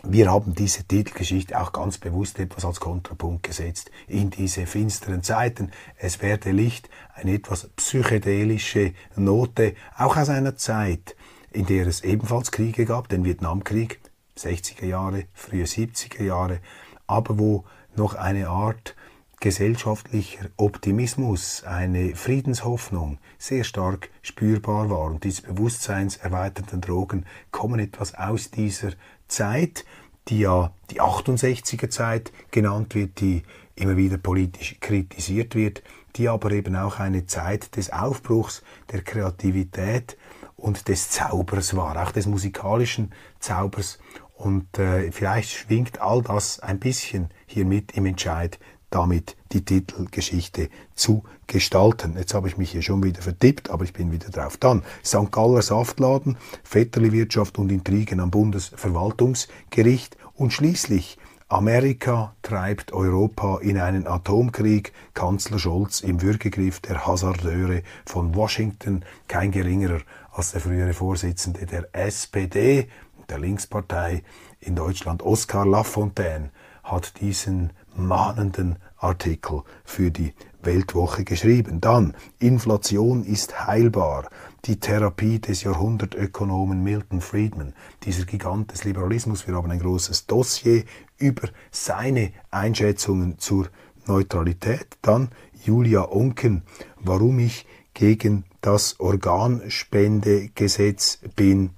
wir 0.04 0.32
haben 0.32 0.56
diese 0.56 0.84
Titelgeschichte 0.84 1.60
auch 1.60 1.72
ganz 1.72 2.00
bewusst 2.00 2.40
etwas 2.40 2.66
als 2.66 2.80
Kontrapunkt 2.80 3.44
gesetzt 3.44 3.92
in 4.08 4.32
diese 4.32 4.66
finsteren 4.66 5.22
Zeiten. 5.22 5.72
Es 5.98 6.22
werde 6.22 6.52
Licht, 6.52 6.90
eine 7.14 7.34
etwas 7.34 7.70
psychedelische 7.76 8.94
Note, 9.16 9.76
auch 9.96 10.18
aus 10.18 10.30
einer 10.30 10.56
Zeit, 10.56 11.16
in 11.52 11.68
der 11.68 11.86
es 11.86 12.04
ebenfalls 12.04 12.52
Kriege 12.52 12.86
gab, 12.86 13.10
den 13.10 13.26
Vietnamkrieg, 13.26 14.00
60er 14.38 14.86
Jahre, 14.86 15.26
frühe 15.34 15.66
70er 15.66 16.24
Jahre, 16.24 16.60
aber 17.06 17.38
wo 17.38 17.66
noch 17.96 18.16
eine 18.16 18.48
Art 18.48 18.96
gesellschaftlicher 19.42 20.46
Optimismus, 20.56 21.64
eine 21.64 22.16
Friedenshoffnung 22.16 23.18
sehr 23.38 23.64
stark 23.64 24.10
spürbar 24.22 24.90
war. 24.90 25.06
Und 25.06 25.24
diese 25.24 25.42
bewusstseinserweiternden 25.42 26.80
Drogen 26.80 27.26
kommen 27.50 27.80
etwas 27.80 28.14
aus 28.14 28.52
dieser 28.52 28.92
Zeit, 29.32 29.86
die 30.28 30.40
ja 30.40 30.72
die 30.92 31.02
68er 31.02 31.90
Zeit 31.90 32.32
genannt 32.52 32.96
wird, 32.96 33.20
die 33.20 33.44
immer 33.76 33.98
wieder 33.98 34.18
politisch 34.18 34.78
kritisiert 34.80 35.56
wird, 35.56 35.82
die 36.16 36.30
aber 36.30 36.52
eben 36.52 36.76
auch 36.76 37.00
eine 37.00 37.26
Zeit 37.26 37.76
des 37.76 37.92
Aufbruchs, 37.92 38.64
der 38.92 39.02
Kreativität 39.02 40.18
und 40.56 40.88
des 40.88 41.10
Zaubers 41.10 41.76
war, 41.76 42.02
auch 42.02 42.12
des 42.12 42.28
musikalischen 42.28 43.12
Zaubers. 43.40 44.00
Und 44.36 44.78
äh, 44.80 45.12
vielleicht 45.12 45.52
schwingt 45.52 46.02
all 46.02 46.22
das 46.22 46.60
ein 46.60 46.80
bisschen 46.80 47.30
hier 47.46 47.66
mit 47.66 47.94
im 47.94 48.06
Entscheid 48.06 48.60
damit 48.92 49.36
die 49.52 49.66
Titelgeschichte 49.66 50.70
zu 50.94 51.24
gestalten. 51.48 52.16
Jetzt 52.18 52.36
habe 52.36 52.48
ich 52.48 52.58
mich 52.58 52.72
hier 52.72 52.84
schon 52.84 53.04
wieder 53.04 53.22
vertippt, 53.22 53.72
aber 53.72 53.84
ich 53.84 53.94
bin 53.94 54.12
wieder 54.12 54.30
drauf. 54.30 54.58
Dann 54.58 54.84
St. 55.04 55.32
Galler 55.32 55.64
Saftladen, 55.64 56.38
Vetterli-Wirtschaft 56.64 57.58
und 57.58 57.72
Intrigen 57.72 58.20
am 58.20 58.30
Bundesverwaltungsgericht 58.30 60.18
und 60.36 60.54
schließlich 60.54 61.18
Amerika 61.52 62.34
treibt 62.44 62.94
Europa 62.94 63.60
in 63.62 63.78
einen 63.78 64.08
Atomkrieg, 64.08 64.94
Kanzler 65.14 65.60
Scholz 65.60 66.00
im 66.00 66.22
Würgegriff 66.22 66.80
der 66.80 67.06
Hasardeure 67.06 67.84
von 68.06 68.36
Washington, 68.36 69.04
kein 69.28 69.52
geringerer 69.52 70.00
als 70.32 70.52
der 70.52 70.62
frühere 70.62 70.94
Vorsitzende 70.94 71.66
der 71.66 71.90
SPD, 71.92 72.88
der 73.30 73.40
Linkspartei 73.40 74.24
in 74.62 74.78
Deutschland, 74.78 75.24
Oskar 75.24 75.66
Lafontaine, 75.66 76.52
hat 76.84 77.20
diesen 77.20 77.74
mahnenden 77.96 78.78
Artikel 78.98 79.64
für 79.84 80.12
die 80.12 80.34
Weltwoche 80.64 81.24
geschrieben. 81.24 81.82
Dann, 81.82 82.14
Inflation 82.40 83.24
ist 83.24 83.66
heilbar. 83.66 84.30
Die 84.66 84.80
Therapie 84.80 85.40
des 85.40 85.64
Jahrhundertökonomen 85.64 86.84
Milton 86.84 87.20
Friedman, 87.20 87.74
dieser 88.04 88.26
Gigant 88.26 88.72
des 88.72 88.84
Liberalismus. 88.84 89.48
Wir 89.48 89.56
haben 89.56 89.72
ein 89.72 89.80
großes 89.80 90.28
Dossier 90.28 90.84
über 91.18 91.50
seine 91.72 92.32
Einschätzungen 92.52 93.40
zur 93.40 93.70
Neutralität. 94.06 95.00
Dann 95.02 95.30
Julia 95.64 96.12
Onken, 96.12 96.62
warum 97.00 97.40
ich 97.40 97.66
gegen 97.96 98.46
das 98.62 99.00
Organspendegesetz 99.00 101.22
bin. 101.36 101.72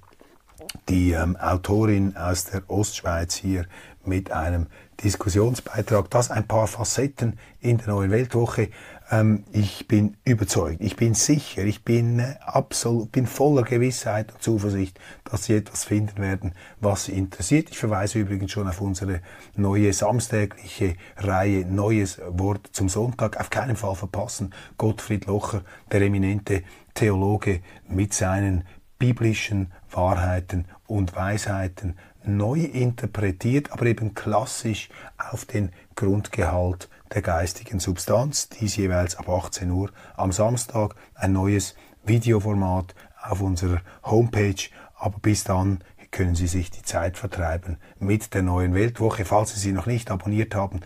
Die 0.88 1.12
ähm, 1.12 1.36
Autorin 1.36 2.16
aus 2.16 2.46
der 2.46 2.68
Ostschweiz 2.68 3.34
hier 3.34 3.66
mit 4.04 4.32
einem 4.32 4.66
Diskussionsbeitrag. 5.02 6.10
Das 6.10 6.30
ein 6.30 6.46
paar 6.46 6.66
Facetten 6.66 7.38
in 7.60 7.78
der 7.78 7.88
neuen 7.88 8.10
Weltwoche. 8.10 8.68
Ähm, 9.10 9.44
ich 9.52 9.86
bin 9.88 10.16
überzeugt, 10.24 10.80
ich 10.80 10.96
bin 10.96 11.14
sicher, 11.14 11.64
ich 11.64 11.84
bin 11.84 12.18
äh, 12.18 12.36
absolut, 12.40 13.12
bin 13.12 13.26
voller 13.26 13.62
Gewissheit 13.62 14.32
und 14.32 14.42
Zuversicht, 14.42 14.98
dass 15.24 15.44
Sie 15.44 15.54
etwas 15.54 15.84
finden 15.84 16.22
werden, 16.22 16.52
was 16.80 17.04
Sie 17.04 17.12
interessiert. 17.12 17.70
Ich 17.70 17.78
verweise 17.78 18.18
übrigens 18.18 18.52
schon 18.52 18.68
auf 18.68 18.80
unsere 18.80 19.20
neue 19.56 19.92
samstägliche 19.92 20.96
Reihe 21.16 21.66
Neues 21.66 22.20
Wort 22.28 22.70
zum 22.72 22.88
Sonntag. 22.88 23.38
Auf 23.38 23.50
keinen 23.50 23.76
Fall 23.76 23.94
verpassen. 23.94 24.54
Gottfried 24.78 25.26
Locher, 25.26 25.62
der 25.92 26.00
eminente 26.02 26.62
Theologe 26.94 27.60
mit 27.88 28.14
seinen 28.14 28.64
biblischen 28.98 29.72
Wahrheiten 29.90 30.64
und 30.86 31.14
Weisheiten 31.14 31.96
neu 32.26 32.60
interpretiert, 32.60 33.72
aber 33.72 33.86
eben 33.86 34.14
klassisch 34.14 34.88
auf 35.18 35.44
den 35.44 35.70
Grundgehalt 35.94 36.88
der 37.12 37.22
geistigen 37.22 37.80
Substanz. 37.80 38.48
Dies 38.48 38.76
jeweils 38.76 39.16
ab 39.16 39.28
18 39.28 39.70
Uhr 39.70 39.90
am 40.16 40.32
Samstag 40.32 40.94
ein 41.14 41.32
neues 41.32 41.74
Videoformat 42.04 42.94
auf 43.22 43.40
unserer 43.40 43.80
Homepage. 44.02 44.68
Aber 44.96 45.18
bis 45.18 45.44
dann 45.44 45.82
können 46.10 46.34
Sie 46.34 46.46
sich 46.46 46.70
die 46.70 46.82
Zeit 46.82 47.18
vertreiben 47.18 47.78
mit 47.98 48.34
der 48.34 48.42
neuen 48.42 48.74
Weltwoche. 48.74 49.24
Falls 49.24 49.54
Sie 49.54 49.60
sie 49.60 49.72
noch 49.72 49.86
nicht 49.86 50.10
abonniert 50.10 50.54
haben, 50.54 50.80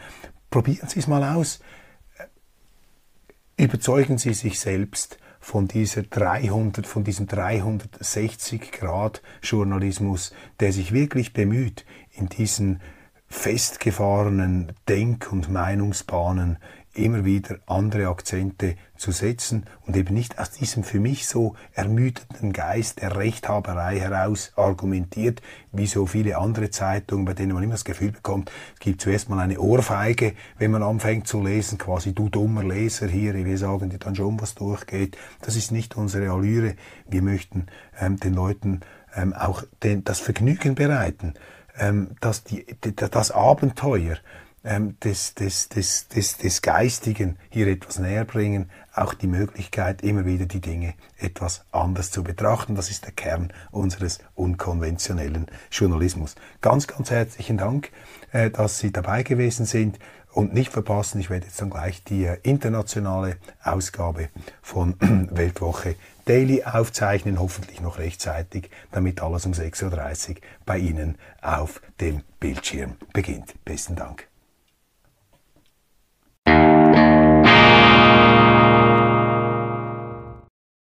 probieren 0.50 0.88
Sie 0.88 1.00
es 1.00 1.06
mal 1.06 1.22
aus. 1.22 1.60
Überzeugen 3.56 4.18
Sie 4.18 4.34
sich 4.34 4.58
selbst 4.60 5.18
von 5.48 5.66
dieser 5.66 6.02
300, 6.02 6.86
von 6.86 7.04
diesem 7.04 7.26
360 7.26 8.70
Grad 8.70 9.22
Journalismus, 9.42 10.34
der 10.60 10.74
sich 10.74 10.92
wirklich 10.92 11.32
bemüht, 11.32 11.86
in 12.12 12.28
diesen 12.28 12.82
festgefahrenen 13.28 14.72
Denk- 14.90 15.32
und 15.32 15.50
Meinungsbahnen 15.50 16.58
immer 16.98 17.24
wieder 17.24 17.58
andere 17.66 18.08
Akzente 18.08 18.76
zu 18.96 19.12
setzen 19.12 19.64
und 19.86 19.96
eben 19.96 20.14
nicht 20.14 20.38
aus 20.38 20.50
diesem 20.50 20.82
für 20.82 21.00
mich 21.00 21.26
so 21.26 21.54
ermüdeten 21.72 22.52
Geist 22.52 23.00
der 23.00 23.16
Rechthaberei 23.16 23.98
heraus 23.98 24.52
argumentiert, 24.56 25.40
wie 25.72 25.86
so 25.86 26.06
viele 26.06 26.38
andere 26.38 26.70
Zeitungen, 26.70 27.24
bei 27.24 27.34
denen 27.34 27.52
man 27.52 27.62
immer 27.62 27.74
das 27.74 27.84
Gefühl 27.84 28.12
bekommt, 28.12 28.50
es 28.74 28.80
gibt 28.80 29.00
zuerst 29.00 29.28
mal 29.28 29.38
eine 29.38 29.60
Ohrfeige, 29.60 30.34
wenn 30.58 30.70
man 30.70 30.82
anfängt 30.82 31.26
zu 31.26 31.42
lesen, 31.42 31.78
quasi 31.78 32.14
du 32.14 32.28
dummer 32.28 32.64
Leser 32.64 33.06
hier, 33.06 33.34
wir 33.34 33.58
sagen 33.58 33.90
dir 33.90 33.98
dann 33.98 34.16
schon, 34.16 34.40
was 34.40 34.54
durchgeht. 34.54 35.16
Das 35.42 35.56
ist 35.56 35.72
nicht 35.72 35.96
unsere 35.96 36.30
Allüre. 36.30 36.74
Wir 37.08 37.22
möchten 37.22 37.66
ähm, 38.00 38.18
den 38.18 38.34
Leuten 38.34 38.80
ähm, 39.14 39.32
auch 39.32 39.62
den, 39.82 40.04
das 40.04 40.20
Vergnügen 40.20 40.74
bereiten, 40.74 41.34
ähm, 41.78 42.10
dass 42.20 42.44
die, 42.44 42.66
das 42.94 43.30
Abenteuer, 43.30 44.16
des, 44.64 45.34
des, 45.34 45.68
des, 45.68 46.08
des, 46.08 46.36
des 46.38 46.62
Geistigen 46.62 47.38
hier 47.48 47.68
etwas 47.68 47.98
näher 47.98 48.24
bringen, 48.24 48.70
auch 48.94 49.14
die 49.14 49.26
Möglichkeit, 49.26 50.02
immer 50.02 50.24
wieder 50.26 50.46
die 50.46 50.60
Dinge 50.60 50.94
etwas 51.18 51.64
anders 51.72 52.10
zu 52.10 52.22
betrachten. 52.22 52.74
Das 52.74 52.90
ist 52.90 53.04
der 53.04 53.12
Kern 53.12 53.52
unseres 53.70 54.18
unkonventionellen 54.34 55.46
Journalismus. 55.70 56.34
Ganz, 56.60 56.86
ganz 56.86 57.10
herzlichen 57.10 57.56
Dank, 57.56 57.90
äh, 58.32 58.50
dass 58.50 58.78
Sie 58.78 58.92
dabei 58.92 59.22
gewesen 59.22 59.64
sind 59.64 59.98
und 60.32 60.52
nicht 60.52 60.72
verpassen, 60.72 61.20
ich 61.20 61.30
werde 61.30 61.46
jetzt 61.46 61.60
dann 61.60 61.70
gleich 61.70 62.04
die 62.04 62.24
äh, 62.24 62.38
internationale 62.42 63.36
Ausgabe 63.62 64.28
von 64.62 64.94
Weltwoche 65.30 65.96
Daily 66.26 66.62
aufzeichnen, 66.64 67.40
hoffentlich 67.40 67.80
noch 67.80 67.98
rechtzeitig, 67.98 68.70
damit 68.92 69.22
alles 69.22 69.46
um 69.46 69.52
6.30 69.52 70.30
Uhr 70.30 70.36
bei 70.66 70.78
Ihnen 70.78 71.16
auf 71.40 71.80
dem 72.00 72.22
Bildschirm 72.38 72.96
beginnt. 73.14 73.54
Besten 73.64 73.96
Dank. 73.96 74.27